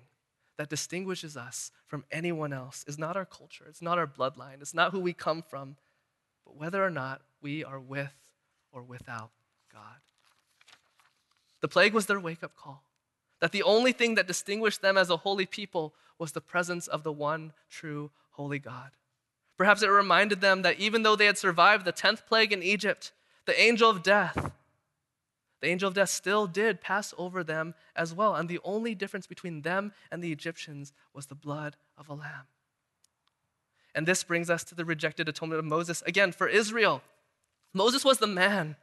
that 0.59 0.68
distinguishes 0.68 1.38
us 1.38 1.70
from 1.87 2.05
anyone 2.12 2.52
else 2.52 2.85
is 2.87 2.98
not 2.98 3.16
our 3.16 3.24
culture, 3.24 3.64
it's 3.66 3.81
not 3.81 3.96
our 3.96 4.07
bloodline, 4.07 4.61
it's 4.61 4.74
not 4.74 4.92
who 4.92 5.00
we 5.00 5.14
come 5.14 5.40
from, 5.40 5.76
but 6.44 6.57
whether 6.57 6.85
or 6.85 6.90
not 6.90 7.22
we 7.40 7.64
are 7.64 7.81
with 7.81 8.12
or 8.72 8.83
without 8.83 9.31
God. 9.72 10.00
The 11.61 11.68
plague 11.68 11.94
was 11.94 12.07
their 12.07 12.20
wake 12.20 12.42
up 12.42 12.57
call 12.57 12.83
that 13.42 13.50
the 13.50 13.64
only 13.64 13.90
thing 13.90 14.14
that 14.14 14.28
distinguished 14.28 14.83
them 14.83 14.96
as 14.96 15.11
a 15.11 15.16
holy 15.16 15.46
people 15.46 15.92
was 16.16 16.31
the 16.31 16.40
presence 16.40 16.87
of 16.87 17.02
the 17.02 17.11
one 17.11 17.52
true 17.68 18.09
holy 18.31 18.61
God. 18.61 18.92
Perhaps 19.59 19.83
it 19.83 19.88
reminded 19.88 20.40
them 20.40 20.62
that 20.62 20.78
even 20.78 21.02
though 21.02 21.16
they 21.16 21.26
had 21.26 21.37
survived 21.37 21.85
the 21.85 21.92
10th 21.92 22.24
plague 22.24 22.52
in 22.52 22.62
Egypt, 22.62 23.11
the 23.44 23.61
angel 23.61 23.90
of 23.90 24.05
death, 24.05 24.52
the 25.61 25.66
angel 25.66 25.88
of 25.88 25.94
death 25.94 26.11
still 26.11 26.46
did 26.46 26.81
pass 26.81 27.12
over 27.18 27.42
them 27.42 27.74
as 27.96 28.14
well. 28.14 28.37
And 28.37 28.48
the 28.48 28.61
only 28.62 28.94
difference 28.94 29.26
between 29.26 29.62
them 29.62 29.92
and 30.12 30.22
the 30.22 30.31
Egyptians 30.31 30.92
was 31.12 31.26
the 31.26 31.35
blood 31.35 31.76
of 31.98 32.09
a 32.09 32.14
lamb. 32.14 32.46
And 33.94 34.07
this 34.07 34.24
brings 34.24 34.48
us 34.48 34.64
to 34.64 34.74
the 34.74 34.85
rejected 34.85 35.28
atonement 35.28 35.59
of 35.59 35.64
Moses. 35.64 36.02
Again, 36.07 36.33
for 36.33 36.48
Israel, 36.48 37.02
Moses 37.74 38.05
was 38.05 38.18
the 38.18 38.26
man. 38.26 38.76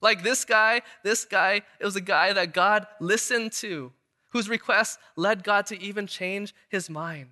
Like 0.00 0.22
this 0.22 0.44
guy, 0.44 0.82
this 1.02 1.24
guy, 1.24 1.62
it 1.80 1.84
was 1.84 1.96
a 1.96 2.00
guy 2.00 2.32
that 2.32 2.52
God 2.52 2.86
listened 3.00 3.52
to 3.52 3.92
whose 4.30 4.48
requests 4.48 4.98
led 5.16 5.44
God 5.44 5.66
to 5.66 5.80
even 5.80 6.06
change 6.06 6.54
his 6.68 6.90
mind. 6.90 7.30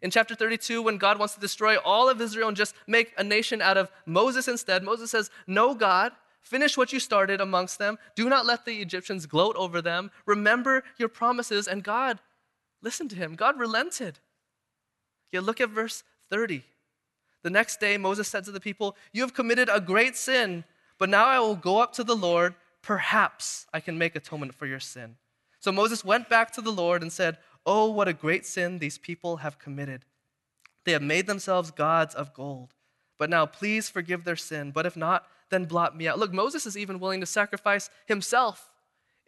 In 0.00 0.10
chapter 0.10 0.34
32, 0.34 0.80
when 0.82 0.98
God 0.98 1.18
wants 1.18 1.34
to 1.34 1.40
destroy 1.40 1.76
all 1.78 2.08
of 2.08 2.20
Israel 2.20 2.48
and 2.48 2.56
just 2.56 2.74
make 2.86 3.12
a 3.18 3.24
nation 3.24 3.60
out 3.60 3.76
of 3.76 3.90
Moses 4.06 4.46
instead, 4.46 4.84
Moses 4.84 5.10
says, 5.10 5.30
No, 5.46 5.74
God, 5.74 6.12
finish 6.40 6.76
what 6.76 6.92
you 6.92 7.00
started 7.00 7.40
amongst 7.40 7.78
them. 7.78 7.98
Do 8.14 8.28
not 8.28 8.46
let 8.46 8.64
the 8.64 8.76
Egyptians 8.76 9.26
gloat 9.26 9.56
over 9.56 9.82
them. 9.82 10.12
Remember 10.26 10.84
your 10.98 11.08
promises. 11.08 11.66
And 11.66 11.82
God 11.82 12.20
listened 12.80 13.10
to 13.10 13.16
him. 13.16 13.34
God 13.34 13.58
relented. 13.58 14.20
Yet 15.32 15.42
look 15.42 15.60
at 15.60 15.70
verse 15.70 16.04
30. 16.30 16.64
The 17.42 17.50
next 17.50 17.80
day, 17.80 17.96
Moses 17.96 18.28
said 18.28 18.44
to 18.44 18.50
the 18.50 18.60
people, 18.60 18.96
You 19.12 19.22
have 19.22 19.34
committed 19.34 19.68
a 19.72 19.80
great 19.80 20.16
sin, 20.16 20.64
but 20.98 21.08
now 21.08 21.26
I 21.26 21.38
will 21.38 21.56
go 21.56 21.78
up 21.78 21.92
to 21.94 22.04
the 22.04 22.16
Lord. 22.16 22.54
Perhaps 22.82 23.66
I 23.72 23.80
can 23.80 23.98
make 23.98 24.16
atonement 24.16 24.54
for 24.54 24.66
your 24.66 24.80
sin. 24.80 25.16
So 25.60 25.72
Moses 25.72 26.04
went 26.04 26.28
back 26.28 26.52
to 26.52 26.60
the 26.60 26.70
Lord 26.70 27.02
and 27.02 27.12
said, 27.12 27.38
Oh, 27.66 27.90
what 27.90 28.08
a 28.08 28.12
great 28.12 28.46
sin 28.46 28.78
these 28.78 28.98
people 28.98 29.38
have 29.38 29.58
committed. 29.58 30.04
They 30.84 30.92
have 30.92 31.02
made 31.02 31.26
themselves 31.26 31.70
gods 31.70 32.14
of 32.14 32.32
gold. 32.32 32.74
But 33.18 33.30
now 33.30 33.46
please 33.46 33.90
forgive 33.90 34.24
their 34.24 34.36
sin. 34.36 34.70
But 34.70 34.86
if 34.86 34.96
not, 34.96 35.26
then 35.50 35.64
blot 35.64 35.96
me 35.96 36.08
out. 36.08 36.18
Look, 36.18 36.32
Moses 36.32 36.66
is 36.66 36.78
even 36.78 37.00
willing 37.00 37.20
to 37.20 37.26
sacrifice 37.26 37.90
himself 38.06 38.70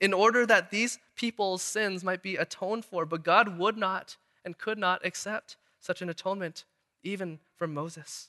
in 0.01 0.13
order 0.13 0.47
that 0.47 0.71
these 0.71 0.99
people's 1.17 1.63
sins 1.63 2.03
might 2.03 2.23
be 2.23 2.37
atoned 2.37 2.85
for. 2.85 3.05
But 3.05 3.25
God 3.25 3.59
would 3.59 3.77
not 3.77 4.17
and 4.45 4.57
could 4.57 4.79
not 4.79 5.05
accept 5.05 5.57
such 5.81 6.01
an 6.03 6.09
atonement, 6.09 6.65
even 7.03 7.39
from 7.57 7.75
Moses. 7.75 8.29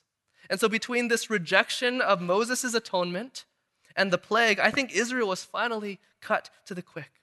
And 0.49 0.59
so, 0.59 0.67
between 0.67 1.07
this 1.07 1.29
rejection 1.29 2.01
of 2.01 2.21
Moses' 2.21 2.73
atonement 2.73 3.45
and 3.95 4.11
the 4.11 4.17
plague, 4.17 4.59
I 4.59 4.71
think 4.71 4.91
Israel 4.91 5.27
was 5.27 5.43
finally 5.43 5.99
cut 6.19 6.49
to 6.65 6.73
the 6.73 6.81
quick 6.81 7.21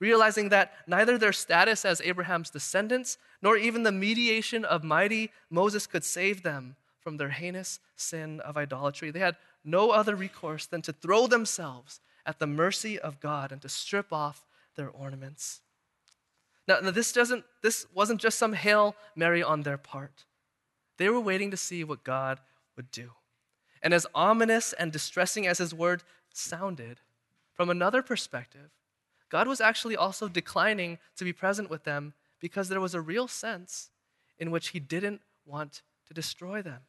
realizing 0.00 0.50
that 0.50 0.72
neither 0.86 1.16
their 1.16 1.32
status 1.32 1.84
as 1.84 2.00
Abraham's 2.02 2.50
descendants 2.50 3.16
nor 3.40 3.56
even 3.56 3.84
the 3.84 3.92
mediation 3.92 4.64
of 4.64 4.84
mighty 4.84 5.30
Moses 5.50 5.86
could 5.86 6.04
save 6.04 6.42
them 6.42 6.76
from 7.00 7.16
their 7.16 7.30
heinous 7.30 7.80
sin 7.96 8.40
of 8.40 8.56
idolatry. 8.56 9.10
They 9.10 9.20
had 9.20 9.36
no 9.64 9.90
other 9.90 10.14
recourse 10.14 10.66
than 10.66 10.82
to 10.82 10.92
throw 10.92 11.26
themselves 11.26 12.00
at 12.26 12.38
the 12.38 12.46
mercy 12.46 12.98
of 12.98 13.20
God 13.20 13.52
and 13.52 13.60
to 13.62 13.68
strip 13.68 14.12
off 14.12 14.46
their 14.76 14.90
ornaments. 14.90 15.60
Now, 16.66 16.80
this, 16.80 17.12
doesn't, 17.12 17.44
this 17.62 17.86
wasn't 17.94 18.20
just 18.20 18.38
some 18.38 18.54
Hail 18.54 18.96
Mary 19.14 19.42
on 19.42 19.62
their 19.62 19.78
part. 19.78 20.24
They 20.96 21.08
were 21.08 21.20
waiting 21.20 21.50
to 21.50 21.56
see 21.56 21.84
what 21.84 22.04
God 22.04 22.40
would 22.76 22.90
do. 22.90 23.10
And 23.82 23.92
as 23.92 24.06
ominous 24.14 24.72
and 24.72 24.90
distressing 24.92 25.46
as 25.46 25.58
his 25.58 25.74
word 25.74 26.02
sounded, 26.32 27.00
from 27.52 27.70
another 27.70 28.02
perspective, 28.02 28.70
God 29.30 29.48
was 29.48 29.60
actually 29.60 29.96
also 29.96 30.28
declining 30.28 30.98
to 31.16 31.24
be 31.24 31.32
present 31.32 31.70
with 31.70 31.84
them 31.84 32.14
because 32.40 32.68
there 32.68 32.80
was 32.80 32.94
a 32.94 33.00
real 33.00 33.28
sense 33.28 33.90
in 34.38 34.50
which 34.50 34.68
He 34.68 34.80
didn't 34.80 35.22
want 35.46 35.82
to 36.06 36.14
destroy 36.14 36.62
them. 36.62 36.80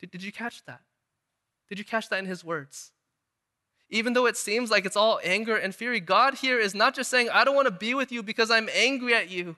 Did, 0.00 0.10
did 0.10 0.22
you 0.22 0.32
catch 0.32 0.64
that? 0.64 0.80
Did 1.68 1.78
you 1.78 1.84
catch 1.84 2.08
that 2.08 2.18
in 2.18 2.26
His 2.26 2.44
words? 2.44 2.92
Even 3.90 4.14
though 4.14 4.26
it 4.26 4.36
seems 4.36 4.70
like 4.70 4.86
it's 4.86 4.96
all 4.96 5.20
anger 5.22 5.56
and 5.56 5.74
fury, 5.74 6.00
God 6.00 6.34
here 6.34 6.58
is 6.58 6.74
not 6.74 6.94
just 6.94 7.10
saying, 7.10 7.28
I 7.30 7.44
don't 7.44 7.54
want 7.54 7.68
to 7.68 7.72
be 7.72 7.94
with 7.94 8.10
you 8.10 8.22
because 8.22 8.50
I'm 8.50 8.68
angry 8.74 9.14
at 9.14 9.30
you. 9.30 9.56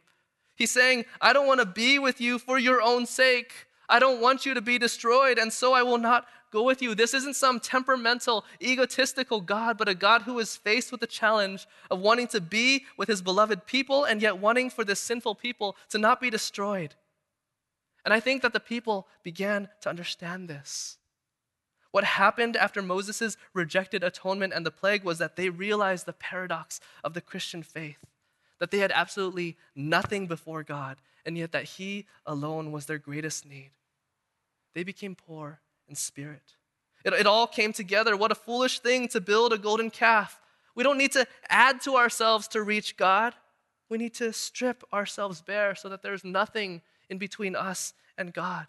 He's 0.57 0.71
saying, 0.71 1.05
I 1.21 1.33
don't 1.33 1.47
want 1.47 1.61
to 1.61 1.67
be 1.67 1.99
with 1.99 2.21
you 2.21 2.39
for 2.39 2.59
your 2.59 2.81
own 2.81 3.07
sake. 3.07 3.53
I 3.89 3.99
don't 3.99 4.21
want 4.21 4.47
you 4.47 4.55
to 4.55 4.63
be 4.63 4.79
destroyed, 4.79 5.39
and 5.39 5.53
so 5.53 5.73
I 5.73 5.83
will 5.83 5.99
not 5.99 6.27
go 6.51 6.63
with 6.63 6.81
you. 6.81 6.95
This 6.95 7.13
isn't 7.13 7.37
some 7.37 7.59
temperamental, 7.61 8.45
egotistical 8.63 9.41
God, 9.41 9.77
but 9.77 9.89
a 9.89 9.95
God 9.95 10.23
who 10.23 10.39
is 10.39 10.57
faced 10.57 10.93
with 10.93 11.01
the 11.01 11.07
challenge 11.07 11.67
of 11.91 11.99
wanting 11.99 12.29
to 12.29 12.41
be 12.41 12.85
with 12.97 13.09
his 13.09 13.21
beloved 13.21 13.67
people 13.67 14.05
and 14.05 14.23
yet 14.23 14.39
wanting 14.39 14.71
for 14.71 14.85
this 14.85 15.01
sinful 15.01 15.35
people 15.35 15.77
to 15.91 15.99
not 15.99 16.21
be 16.21 16.31
destroyed. 16.31 16.95
And 18.05 18.15
I 18.15 18.21
think 18.21 18.43
that 18.43 18.53
the 18.53 18.61
people 18.61 19.09
began 19.23 19.69
to 19.81 19.89
understand 19.89 20.49
this. 20.49 20.99
What 21.91 22.05
happened 22.05 22.57
after 22.57 22.83
Moses' 22.83 23.37
rejected 23.53 24.03
atonement 24.03 24.53
and 24.53 24.65
the 24.65 24.71
plague 24.71 25.05
was 25.05 25.19
that 25.19 25.37
they 25.37 25.49
realized 25.49 26.07
the 26.07 26.13
paradox 26.13 26.81
of 27.03 27.15
the 27.15 27.21
Christian 27.21 27.63
faith 27.63 27.99
that 28.59 28.71
they 28.71 28.79
had 28.79 28.93
absolutely 28.93 29.57
nothing 29.75 30.27
before 30.27 30.63
God, 30.63 30.97
and 31.27 31.37
yet 31.37 31.53
that 31.53 31.65
He 31.65 32.07
alone 32.27 32.73
was 32.73 32.87
their 32.87 32.99
greatest 32.99 33.47
need. 33.47 33.71
They 34.75 34.85
became 34.85 35.15
poor 35.15 35.61
in 35.89 35.95
spirit. 35.95 36.57
It, 37.05 37.13
it 37.13 37.27
all 37.27 37.47
came 37.47 37.73
together. 37.73 38.17
What 38.17 38.33
a 38.33 38.37
foolish 38.37 38.81
thing 38.81 39.09
to 39.09 39.21
build 39.21 39.53
a 39.53 39.59
golden 39.59 39.91
calf. 39.91 40.41
We 40.75 40.83
don't 40.83 40.99
need 40.99 41.13
to 41.13 41.27
add 41.49 41.81
to 41.83 41.97
ourselves 41.97 42.49
to 42.49 42.63
reach 42.63 42.97
God. 42.97 43.35
We 43.89 43.99
need 43.99 44.15
to 44.15 44.33
strip 44.33 44.83
ourselves 44.93 45.43
bare 45.43 45.75
so 45.75 45.89
that 45.89 46.03
there's 46.03 46.25
nothing 46.25 46.83
in 47.09 47.19
between 47.19 47.55
us 47.55 47.93
and 48.17 48.33
God. 48.33 48.67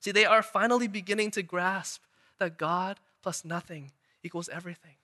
See, 0.00 0.12
they 0.12 0.26
are 0.26 0.42
finally 0.42 0.86
beginning 0.86 1.32
to 1.32 1.42
grasp 1.42 2.02
that 2.38 2.58
God 2.58 3.00
plus 3.22 3.44
nothing 3.44 3.90
equals 4.22 4.48
everything, 4.48 4.96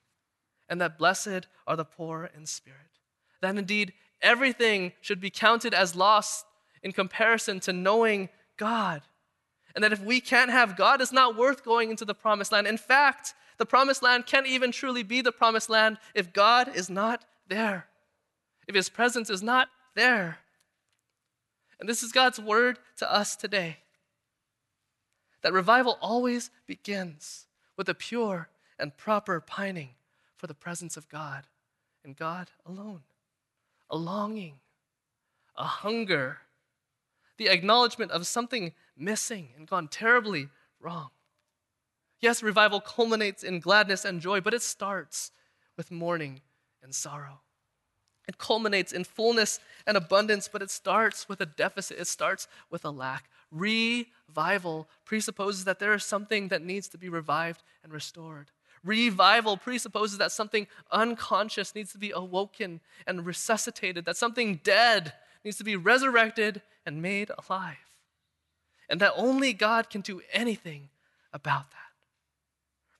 and 0.69 0.81
that 0.81 0.99
blessed 0.99 1.49
are 1.67 1.77
the 1.77 1.85
poor 1.85 2.31
in 2.37 2.47
spirit. 2.47 2.94
That 3.45 3.57
indeed 3.57 3.93
everything 4.21 4.93
should 5.01 5.21
be 5.21 5.31
counted 5.31 5.75
as 5.75 5.95
lost 5.95 6.47
in 6.83 6.93
comparison 6.93 7.61
to 7.61 7.73
knowing 7.73 8.29
God 8.57 9.03
and 9.75 9.83
that 9.83 9.93
if 9.93 10.01
we 10.01 10.21
can't 10.21 10.51
have 10.51 10.77
God, 10.77 11.01
it's 11.01 11.13
not 11.13 11.37
worth 11.37 11.65
going 11.65 11.91
into 11.91 12.05
the 12.05 12.15
promised 12.15 12.53
land. 12.53 12.67
In 12.67 12.77
fact, 12.77 13.35
the 13.59 13.67
promised 13.67 14.03
land 14.03 14.27
can't 14.27 14.47
even 14.47 14.71
truly 14.71 15.03
be 15.03 15.21
the 15.21 15.33
promised 15.33 15.69
land 15.69 15.99
if 16.15 16.33
God 16.33 16.75
is 16.75 16.89
not 16.89 17.25
there, 17.49 17.87
if 18.69 18.75
his 18.75 18.89
presence 18.89 19.31
is 19.31 19.43
not 19.43 19.69
there. 19.95 20.39
And 21.81 21.89
this 21.89 22.03
is 22.03 22.13
God's 22.13 22.39
word 22.39 22.79
to 22.99 23.13
us 23.13 23.37
today 23.37 23.79
that 25.43 25.53
revival 25.53 25.99
always 26.01 26.51
begins 26.67 27.47
with 27.77 27.87
a 27.89 27.95
pure 27.95 28.49
and 28.79 28.97
proper 28.97 29.41
pining 29.41 29.91
for 30.37 30.47
the 30.47 30.55
presence 30.55 30.97
of 30.97 31.09
God 31.11 31.45
and 32.03 32.17
God 32.17 32.51
alone, 32.65 33.03
a 33.91 33.97
longing, 33.97 34.55
a 35.57 35.65
hunger, 35.65 36.39
the 37.37 37.49
acknowledgement 37.49 38.11
of 38.11 38.27
something 38.27 38.73
missing 38.97 39.49
and 39.57 39.67
gone 39.67 39.89
terribly 39.89 40.49
wrong. 40.81 41.11
Yes, 42.21 42.43
revival 42.43 42.81
culminates 42.81 43.43
in 43.43 43.61
gladness 43.61 44.05
and 44.05 44.21
joy, 44.21 44.41
but 44.41 44.55
it 44.55 44.63
starts 44.63 45.31
with 45.77 45.91
mourning 45.91 46.41
and 46.83 46.95
sorrow. 46.95 47.41
It 48.27 48.39
culminates 48.39 48.93
in 48.93 49.05
fullness 49.05 49.61
and 49.87 49.97
abundance, 49.97 50.49
but 50.49 50.63
it 50.63 50.71
starts 50.71 51.29
with 51.29 51.41
a 51.41 51.47
deficit. 51.47 51.99
It 51.99 52.07
starts 52.07 52.49
with 52.71 52.85
a 52.85 52.91
lack. 52.91 53.29
Revival 53.51 54.89
presupposes 55.05 55.65
that 55.65 55.79
there 55.79 55.93
is 55.93 56.05
something 56.05 56.49
that 56.49 56.63
needs 56.63 56.89
to 56.89 56.99
be 56.99 57.11
revived 57.11 57.63
and 57.83 57.93
restored. 57.93 58.51
Revival 58.85 59.57
presupposes 59.57 60.19
that 60.19 60.31
something 60.31 60.67
unconscious 60.93 61.75
needs 61.75 61.93
to 61.93 61.99
be 61.99 62.11
awoken 62.11 62.81
and 63.07 63.25
resuscitated, 63.25 64.05
that 64.05 64.17
something 64.17 64.61
dead 64.63 65.15
needs 65.43 65.57
to 65.57 65.65
be 65.65 65.75
resurrected 65.75 66.61
and 66.85 67.01
made 67.01 67.31
alive. 67.49 67.77
And 68.91 69.01
that 69.01 69.15
only 69.17 69.55
God 69.55 69.89
can 69.89 70.03
do 70.03 70.21
anything 70.33 70.91
about 71.33 71.71
that. 71.71 71.79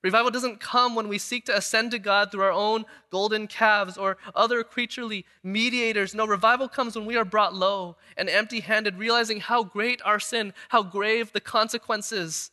Revival 0.01 0.29
doesn't 0.29 0.59
come 0.59 0.93
when 0.93 1.07
we 1.07 1.17
seek 1.17 1.45
to 1.45 1.57
ascend 1.57 1.91
to 1.91 1.99
God 1.99 2.31
through 2.31 2.43
our 2.43 2.51
own 2.51 2.85
golden 3.09 3.47
calves 3.47 3.97
or 3.97 4.17
other 4.35 4.63
creaturely 4.63 5.25
mediators. 5.43 6.13
No, 6.13 6.27
revival 6.27 6.67
comes 6.67 6.95
when 6.95 7.07
we 7.07 7.17
are 7.17 7.25
brought 7.25 7.55
low 7.55 7.95
and 8.15 8.29
empty 8.29 8.59
handed, 8.59 8.99
realizing 8.99 9.39
how 9.39 9.63
great 9.63 10.01
our 10.05 10.19
sin, 10.19 10.53
how 10.69 10.83
grave 10.83 11.31
the 11.31 11.39
consequences, 11.41 12.51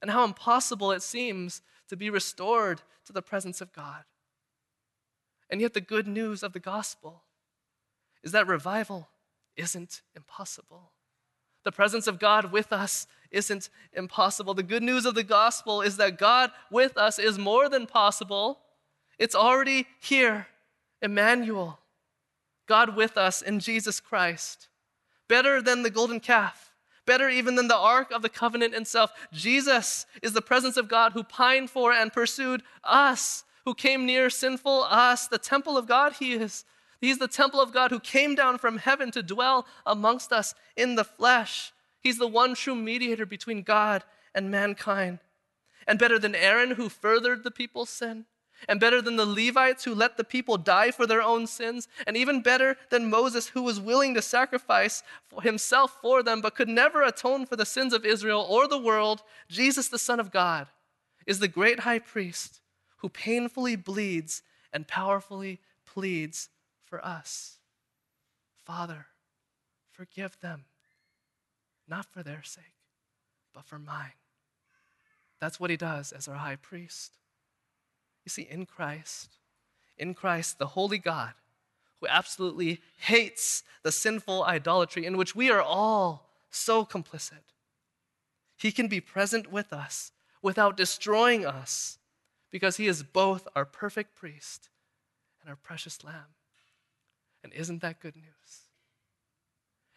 and 0.00 0.12
how 0.12 0.24
impossible 0.24 0.92
it 0.92 1.02
seems 1.02 1.62
to 1.92 1.96
be 1.98 2.08
restored 2.08 2.80
to 3.04 3.12
the 3.12 3.20
presence 3.20 3.60
of 3.60 3.70
God. 3.74 4.04
And 5.50 5.60
yet, 5.60 5.74
the 5.74 5.80
good 5.82 6.08
news 6.08 6.42
of 6.42 6.54
the 6.54 6.58
gospel 6.58 7.24
is 8.22 8.32
that 8.32 8.46
revival 8.46 9.10
isn't 9.58 10.00
impossible. 10.16 10.92
The 11.64 11.70
presence 11.70 12.06
of 12.06 12.18
God 12.18 12.50
with 12.50 12.72
us 12.72 13.06
isn't 13.30 13.68
impossible. 13.92 14.54
The 14.54 14.62
good 14.62 14.82
news 14.82 15.04
of 15.04 15.14
the 15.14 15.22
gospel 15.22 15.82
is 15.82 15.98
that 15.98 16.16
God 16.16 16.50
with 16.70 16.96
us 16.96 17.18
is 17.18 17.38
more 17.38 17.68
than 17.68 17.86
possible. 17.86 18.60
It's 19.18 19.34
already 19.34 19.86
here. 20.00 20.46
Emmanuel, 21.02 21.78
God 22.66 22.96
with 22.96 23.18
us 23.18 23.42
in 23.42 23.60
Jesus 23.60 24.00
Christ. 24.00 24.68
Better 25.28 25.60
than 25.60 25.82
the 25.82 25.90
golden 25.90 26.20
calf, 26.20 26.71
better 27.06 27.28
even 27.28 27.54
than 27.54 27.68
the 27.68 27.76
Ark 27.76 28.10
of 28.10 28.22
the 28.22 28.28
Covenant 28.28 28.74
itself. 28.74 29.12
Jesus 29.32 30.06
is 30.22 30.32
the 30.32 30.42
presence 30.42 30.76
of 30.76 30.88
God 30.88 31.12
who 31.12 31.22
pined 31.22 31.70
for 31.70 31.92
and 31.92 32.12
pursued 32.12 32.62
us, 32.84 33.44
who 33.64 33.74
came 33.74 34.06
near 34.06 34.30
sinful 34.30 34.84
us. 34.84 35.26
The 35.26 35.38
temple 35.38 35.76
of 35.76 35.86
God, 35.86 36.14
He 36.14 36.34
is. 36.34 36.64
He's 37.00 37.18
the 37.18 37.28
temple 37.28 37.60
of 37.60 37.72
God 37.72 37.90
who 37.90 37.98
came 37.98 38.34
down 38.34 38.58
from 38.58 38.78
heaven 38.78 39.10
to 39.10 39.22
dwell 39.22 39.66
amongst 39.84 40.32
us 40.32 40.54
in 40.76 40.94
the 40.94 41.04
flesh. 41.04 41.72
He's 42.00 42.18
the 42.18 42.28
one 42.28 42.54
true 42.54 42.76
mediator 42.76 43.26
between 43.26 43.62
God 43.62 44.04
and 44.34 44.50
mankind. 44.50 45.18
And 45.86 45.98
better 45.98 46.18
than 46.18 46.34
Aaron, 46.34 46.72
who 46.72 46.88
furthered 46.88 47.42
the 47.42 47.50
people's 47.50 47.90
sin, 47.90 48.26
and 48.68 48.80
better 48.80 49.02
than 49.02 49.16
the 49.16 49.26
Levites 49.26 49.84
who 49.84 49.94
let 49.94 50.16
the 50.16 50.24
people 50.24 50.56
die 50.56 50.90
for 50.90 51.06
their 51.06 51.22
own 51.22 51.46
sins, 51.46 51.88
and 52.06 52.16
even 52.16 52.42
better 52.42 52.76
than 52.90 53.10
Moses, 53.10 53.48
who 53.48 53.62
was 53.62 53.80
willing 53.80 54.14
to 54.14 54.22
sacrifice 54.22 55.02
himself 55.42 55.98
for 56.00 56.22
them 56.22 56.40
but 56.40 56.54
could 56.54 56.68
never 56.68 57.02
atone 57.02 57.46
for 57.46 57.56
the 57.56 57.66
sins 57.66 57.92
of 57.92 58.04
Israel 58.04 58.46
or 58.48 58.68
the 58.68 58.78
world, 58.78 59.22
Jesus, 59.48 59.88
the 59.88 59.98
Son 59.98 60.20
of 60.20 60.30
God, 60.30 60.68
is 61.26 61.38
the 61.38 61.48
great 61.48 61.80
high 61.80 61.98
priest 61.98 62.60
who 62.98 63.08
painfully 63.08 63.76
bleeds 63.76 64.42
and 64.72 64.88
powerfully 64.88 65.60
pleads 65.84 66.48
for 66.84 67.04
us. 67.04 67.58
Father, 68.64 69.06
forgive 69.90 70.38
them, 70.40 70.64
not 71.88 72.06
for 72.06 72.22
their 72.22 72.42
sake, 72.42 72.64
but 73.52 73.64
for 73.64 73.78
mine. 73.78 74.12
That's 75.40 75.58
what 75.58 75.70
he 75.70 75.76
does 75.76 76.12
as 76.12 76.28
our 76.28 76.36
high 76.36 76.56
priest. 76.56 77.18
You 78.24 78.30
see, 78.30 78.42
in 78.42 78.66
Christ, 78.66 79.36
in 79.98 80.14
Christ, 80.14 80.58
the 80.58 80.68
holy 80.68 80.98
God, 80.98 81.32
who 82.00 82.06
absolutely 82.08 82.80
hates 82.98 83.62
the 83.82 83.92
sinful 83.92 84.44
idolatry 84.44 85.06
in 85.06 85.16
which 85.16 85.34
we 85.34 85.50
are 85.50 85.62
all 85.62 86.30
so 86.50 86.84
complicit, 86.84 87.54
he 88.56 88.72
can 88.72 88.88
be 88.88 89.00
present 89.00 89.50
with 89.50 89.72
us 89.72 90.12
without 90.40 90.76
destroying 90.76 91.44
us 91.44 91.98
because 92.50 92.76
he 92.76 92.86
is 92.86 93.02
both 93.02 93.48
our 93.56 93.64
perfect 93.64 94.14
priest 94.14 94.68
and 95.40 95.50
our 95.50 95.56
precious 95.56 96.04
lamb. 96.04 96.36
And 97.42 97.52
isn't 97.52 97.82
that 97.82 98.00
good 98.00 98.14
news? 98.14 98.26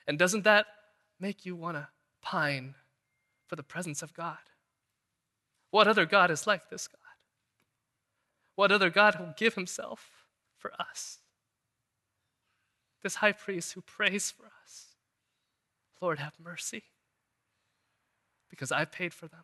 And 0.07 0.17
doesn't 0.17 0.43
that 0.43 0.65
make 1.19 1.45
you 1.45 1.55
want 1.55 1.77
to 1.77 1.87
pine 2.21 2.75
for 3.47 3.55
the 3.55 3.63
presence 3.63 4.01
of 4.01 4.13
God? 4.13 4.37
What 5.69 5.87
other 5.87 6.05
God 6.05 6.31
is 6.31 6.47
like 6.47 6.69
this 6.69 6.87
God? 6.87 7.04
What 8.55 8.71
other 8.71 8.89
God 8.89 9.19
will 9.19 9.33
give 9.37 9.55
himself 9.55 10.25
for 10.57 10.71
us? 10.79 11.19
This 13.03 13.15
high 13.15 13.33
priest 13.33 13.73
who 13.73 13.81
prays 13.81 14.31
for 14.31 14.45
us. 14.63 14.95
Lord, 16.01 16.19
have 16.19 16.33
mercy. 16.41 16.83
Because 18.49 18.71
I've 18.71 18.91
paid 18.91 19.13
for 19.13 19.27
them. 19.27 19.43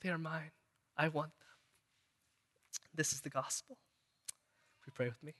They 0.00 0.08
are 0.10 0.18
mine. 0.18 0.50
I 0.96 1.08
want 1.08 1.30
them. 1.38 1.48
This 2.94 3.12
is 3.12 3.20
the 3.20 3.30
gospel. 3.30 3.78
We 4.86 4.92
pray 4.92 5.06
with 5.06 5.22
me. 5.22 5.34